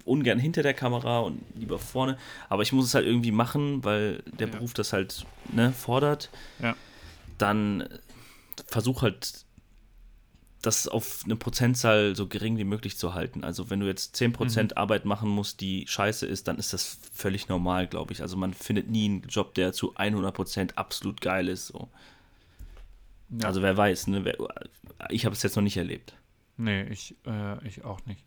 [0.04, 2.16] ungern hinter der Kamera und lieber vorne,
[2.48, 4.46] aber ich muss es halt irgendwie machen, weil der.
[4.46, 6.30] Beruf das halt ne, fordert.
[7.38, 7.88] Dann
[8.66, 9.41] versuch halt
[10.62, 13.42] das auf eine Prozentzahl so gering wie möglich zu halten.
[13.42, 14.70] Also wenn du jetzt 10% mhm.
[14.76, 18.22] Arbeit machen musst, die scheiße ist, dann ist das völlig normal, glaube ich.
[18.22, 21.66] Also man findet nie einen Job, der zu 100% absolut geil ist.
[21.66, 21.88] So.
[23.30, 23.48] Ja.
[23.48, 24.32] Also wer weiß, ne?
[25.10, 26.14] ich habe es jetzt noch nicht erlebt.
[26.56, 28.24] Nee, ich, äh, ich auch nicht.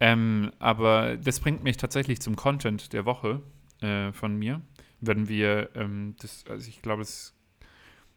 [0.00, 3.42] Ähm, aber das bringt mich tatsächlich zum Content der Woche
[3.80, 4.60] äh, von mir.
[5.00, 7.34] Wenn wir, ähm, das, also ich glaube, das,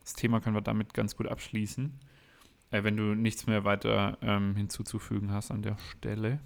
[0.01, 1.97] das Thema können wir damit ganz gut abschließen.
[2.71, 6.39] Äh, wenn du nichts mehr weiter ähm, hinzuzufügen hast an der Stelle.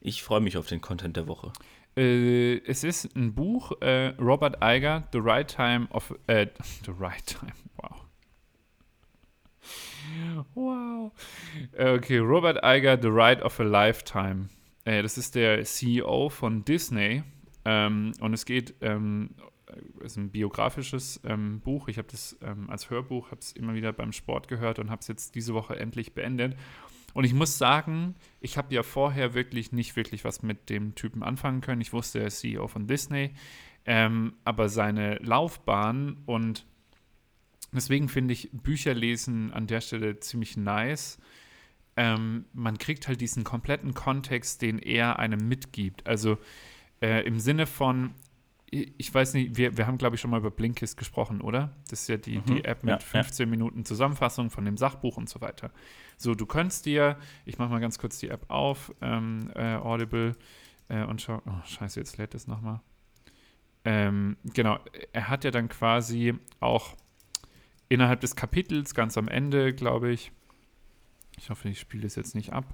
[0.00, 1.52] Ich freue mich auf den Content der Woche.
[1.96, 6.46] Äh, es ist ein Buch, äh, Robert Eiger, The Right Time of, äh,
[6.84, 8.04] The Right Time, wow.
[10.54, 11.12] Wow.
[11.78, 14.48] Okay, Robert Eiger, The Right of a Lifetime.
[14.84, 17.22] Äh, das ist der CEO von Disney.
[17.64, 19.30] Ähm, und es geht ähm,
[20.00, 21.88] ist ein biografisches ähm, Buch.
[21.88, 25.00] Ich habe das ähm, als Hörbuch, habe es immer wieder beim Sport gehört und habe
[25.00, 26.56] es jetzt diese Woche endlich beendet.
[27.14, 31.22] Und ich muss sagen, ich habe ja vorher wirklich nicht wirklich was mit dem Typen
[31.22, 31.80] anfangen können.
[31.80, 33.34] Ich wusste, er ist CEO von Disney,
[33.84, 36.64] ähm, aber seine Laufbahn und
[37.72, 41.18] deswegen finde ich Bücher lesen an der Stelle ziemlich nice.
[41.96, 46.06] Ähm, man kriegt halt diesen kompletten Kontext, den er einem mitgibt.
[46.06, 46.38] Also
[47.02, 48.14] äh, im Sinne von,
[48.72, 51.76] ich weiß nicht, wir, wir haben, glaube ich, schon mal über Blinkist gesprochen, oder?
[51.90, 52.44] Das ist ja die, mhm.
[52.46, 53.50] die App mit ja, 15 ja.
[53.50, 55.70] Minuten Zusammenfassung von dem Sachbuch und so weiter.
[56.16, 60.34] So, du könntest dir, ich mache mal ganz kurz die App auf, ähm, äh, Audible,
[60.88, 62.80] äh, und schau, oh, scheiße, jetzt lädt es nochmal.
[63.84, 64.78] Ähm, genau,
[65.12, 66.96] er hat ja dann quasi auch
[67.90, 70.32] innerhalb des Kapitels, ganz am Ende, glaube ich,
[71.36, 72.64] ich hoffe, ich spiele das jetzt nicht ab.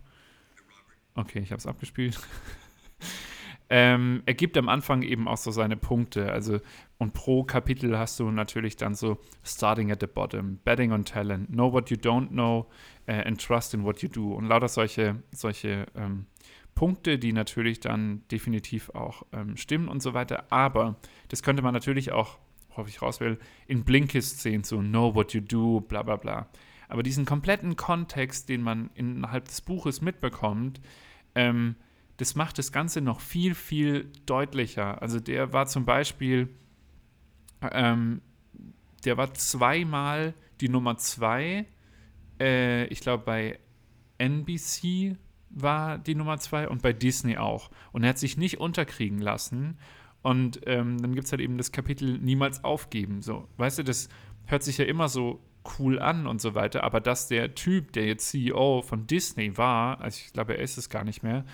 [1.14, 2.20] Okay, ich habe es abgespielt.
[3.70, 6.32] Ähm, er gibt am Anfang eben auch so seine Punkte.
[6.32, 6.60] Also,
[6.96, 11.48] und pro Kapitel hast du natürlich dann so Starting at the bottom, Betting on Talent,
[11.48, 12.66] Know what you don't know
[13.08, 14.32] uh, and Trust in what you do.
[14.32, 16.26] Und lauter solche, solche ähm,
[16.74, 20.44] Punkte, die natürlich dann definitiv auch ähm, stimmen und so weiter.
[20.50, 20.96] Aber
[21.28, 22.38] das könnte man natürlich auch,
[22.74, 26.48] hoffe ich raus will, in Blinkist sehen, so Know what you do, bla bla bla.
[26.88, 30.80] Aber diesen kompletten Kontext, den man innerhalb des Buches mitbekommt,
[31.34, 31.76] ähm,
[32.18, 35.00] das macht das Ganze noch viel, viel deutlicher.
[35.00, 36.48] Also der war zum Beispiel,
[37.62, 38.20] ähm,
[39.04, 41.66] der war zweimal die Nummer zwei.
[42.40, 43.58] Äh, ich glaube, bei
[44.18, 45.16] NBC
[45.50, 47.70] war die Nummer zwei und bei Disney auch.
[47.92, 49.78] Und er hat sich nicht unterkriegen lassen.
[50.20, 53.22] Und ähm, dann gibt es halt eben das Kapitel Niemals aufgeben.
[53.22, 54.08] So, weißt du, das
[54.46, 55.40] hört sich ja immer so
[55.78, 60.00] cool an und so weiter, aber dass der Typ, der jetzt CEO von Disney war,
[60.00, 61.44] also ich glaube, er ist es gar nicht mehr,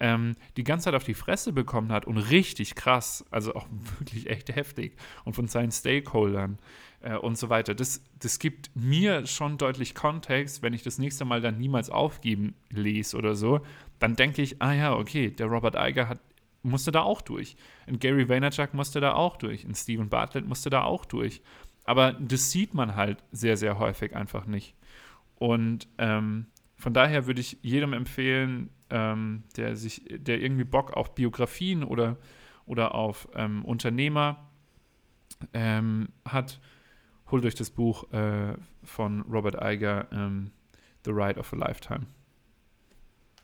[0.00, 3.66] ähm, die ganze Zeit auf die Fresse bekommen hat und richtig krass, also auch
[3.98, 6.58] wirklich echt heftig und von seinen Stakeholdern
[7.00, 7.74] äh, und so weiter.
[7.74, 12.54] Das, das gibt mir schon deutlich Kontext, wenn ich das nächste Mal dann niemals aufgeben
[12.70, 13.60] lese oder so,
[13.98, 16.18] dann denke ich, ah ja, okay, der Robert Iger hat,
[16.62, 17.56] musste da auch durch.
[17.86, 19.64] Und Gary Vaynerchuk musste da auch durch.
[19.64, 21.40] Und Steven Bartlett musste da auch durch.
[21.84, 24.74] Aber das sieht man halt sehr, sehr häufig einfach nicht.
[25.36, 26.46] Und ähm,
[26.76, 32.16] von daher würde ich jedem empfehlen, ähm, der sich, der irgendwie Bock auf Biografien oder,
[32.66, 34.50] oder auf ähm, Unternehmer
[35.52, 36.60] ähm, hat,
[37.30, 38.54] holt euch das Buch äh,
[38.84, 40.52] von Robert Iger, ähm,
[41.04, 42.06] The Ride of a Lifetime.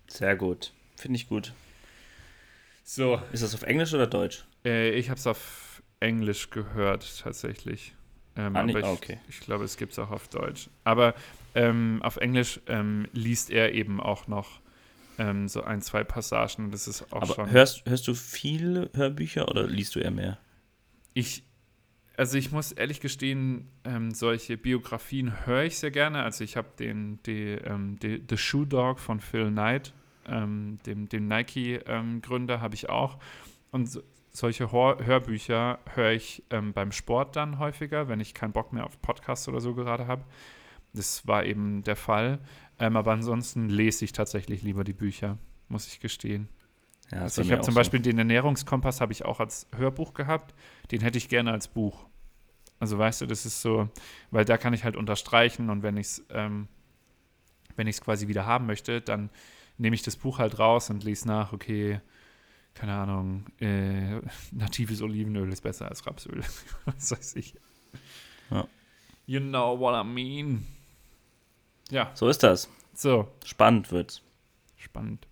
[0.09, 0.72] Sehr gut.
[0.97, 1.53] Finde ich gut.
[2.85, 3.20] So.
[3.33, 4.45] Ist das auf Englisch oder Deutsch?
[4.64, 7.95] Äh, ich habe es auf Englisch gehört, tatsächlich.
[8.37, 9.18] Ähm, ah, aber ich, okay.
[9.28, 10.70] ich glaube, es gibt es auch auf Deutsch.
[10.85, 11.14] Aber
[11.55, 14.61] ähm, auf Englisch ähm, liest er eben auch noch
[15.18, 16.70] ähm, so ein, zwei Passagen.
[16.70, 17.51] Das ist auch aber schon.
[17.51, 20.39] Hörst, hörst du viele Hörbücher oder liest du eher mehr?
[21.14, 21.45] Ich,
[22.16, 26.22] also ich muss ehrlich gestehen, ähm, solche Biografien höre ich sehr gerne.
[26.22, 29.93] Also ich habe den, die, ähm, die, The Shoe Dog von Phil Knight,
[30.24, 30.78] dem,
[31.09, 33.18] dem Nike-Gründer, habe ich auch.
[33.72, 34.03] Und so,
[34.33, 38.85] solche Hör Hörbücher höre ich ähm, beim Sport dann häufiger, wenn ich keinen Bock mehr
[38.87, 40.24] auf Podcasts oder so gerade habe.
[40.95, 42.39] Das war eben der Fall.
[42.78, 46.49] Ähm, aber ansonsten lese ich tatsächlich lieber die Bücher, muss ich gestehen.
[47.11, 47.80] Ja, Also ich habe zum so.
[47.80, 50.55] Beispiel den Ernährungskompass habe ich auch als Hörbuch gehabt.
[50.91, 52.07] Den hätte ich gerne als Buch.
[52.80, 53.89] Also weißt du, das ist so,
[54.30, 56.68] weil da kann ich halt unterstreichen und wenn ich es ähm,
[57.76, 59.30] wenn ich es quasi wieder haben möchte, dann
[59.78, 62.01] nehme ich das Buch halt raus und lese nach, okay,
[62.74, 64.20] keine Ahnung, äh,
[64.52, 66.42] natives Olivenöl ist besser als Rapsöl.
[66.84, 67.54] Was weiß ich.
[68.50, 68.66] Ja.
[69.26, 70.66] You know what I mean.
[71.90, 72.68] Ja, So ist das.
[72.94, 74.22] so, Spannend wird's.
[74.76, 75.26] spannend.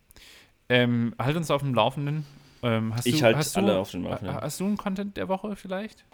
[0.69, 2.25] Ähm, halt uns auf dem Laufenden.
[2.63, 4.37] Ähm, hast Ich du, halte alle du, auf dem Laufenden.
[4.37, 6.05] Hast du einen Content der Woche vielleicht?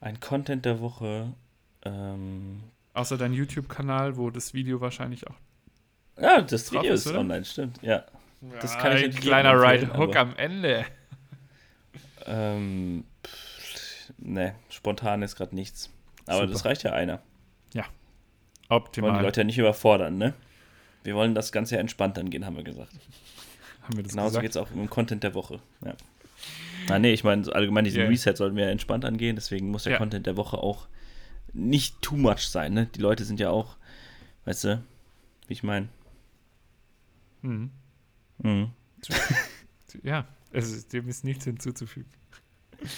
[0.00, 1.34] Ein Content der Woche.
[1.82, 2.62] Ähm,
[2.94, 5.34] Außer dein YouTube-Kanal, wo das Video wahrscheinlich auch.
[6.20, 7.80] ja, das Video ist, ist online, stimmt.
[7.82, 8.04] Ja.
[8.60, 10.84] Das kann ich Ein kleiner Ride Hook am Ende.
[12.26, 15.90] Ähm, pff, ne, spontan ist gerade nichts.
[16.26, 16.52] Aber Super.
[16.52, 17.20] das reicht ja einer.
[17.72, 19.22] Wir wollen die Optimal.
[19.22, 20.34] Leute ja nicht überfordern, ne?
[21.02, 22.92] Wir wollen das Ganze ja entspannt angehen, haben wir gesagt.
[23.82, 25.60] Haben wir das Genauso geht es auch im Content der Woche.
[25.82, 25.94] Ja.
[26.90, 28.08] Ah, nee, ich meine, allgemein diesen Yeah.
[28.10, 29.98] Reset sollten wir ja entspannt angehen, deswegen muss der Ja.
[29.98, 30.86] Content der Woche auch
[31.54, 32.88] nicht too much sein, ne?
[32.94, 33.76] Die Leute sind ja auch,
[34.44, 34.82] weißt du,
[35.46, 35.88] wie ich meine.
[37.40, 37.70] Mhm.
[38.38, 38.70] Mhm.
[40.02, 42.10] Ja, ist, dem ist nichts hinzuzufügen.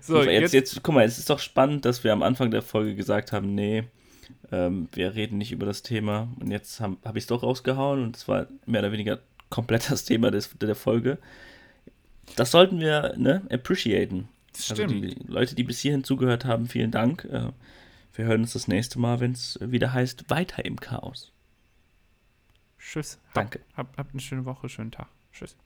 [0.00, 2.62] So, So, jetzt, jetzt, guck mal, es ist doch spannend, dass wir am Anfang der
[2.62, 3.84] Folge gesagt haben, nee,
[4.52, 6.28] ähm, wir reden nicht über das Thema.
[6.40, 9.20] Und jetzt habe hab ich es doch rausgehauen und es war mehr oder weniger
[9.50, 11.18] komplett das Thema des, der Folge.
[12.36, 14.28] Das sollten wir ne, appreciaten.
[14.52, 15.04] das Also stimmt.
[15.04, 17.24] die Leute, die bis hierhin zugehört haben, vielen Dank.
[17.24, 17.48] Äh,
[18.14, 21.32] Wir hören uns das nächste Mal, wenn es wieder heißt, weiter im Chaos.
[22.80, 23.20] Tschüss.
[23.34, 23.60] Danke.
[23.76, 25.08] Hab, habt eine schöne Woche, schönen Tag.
[25.32, 25.56] Tschüss.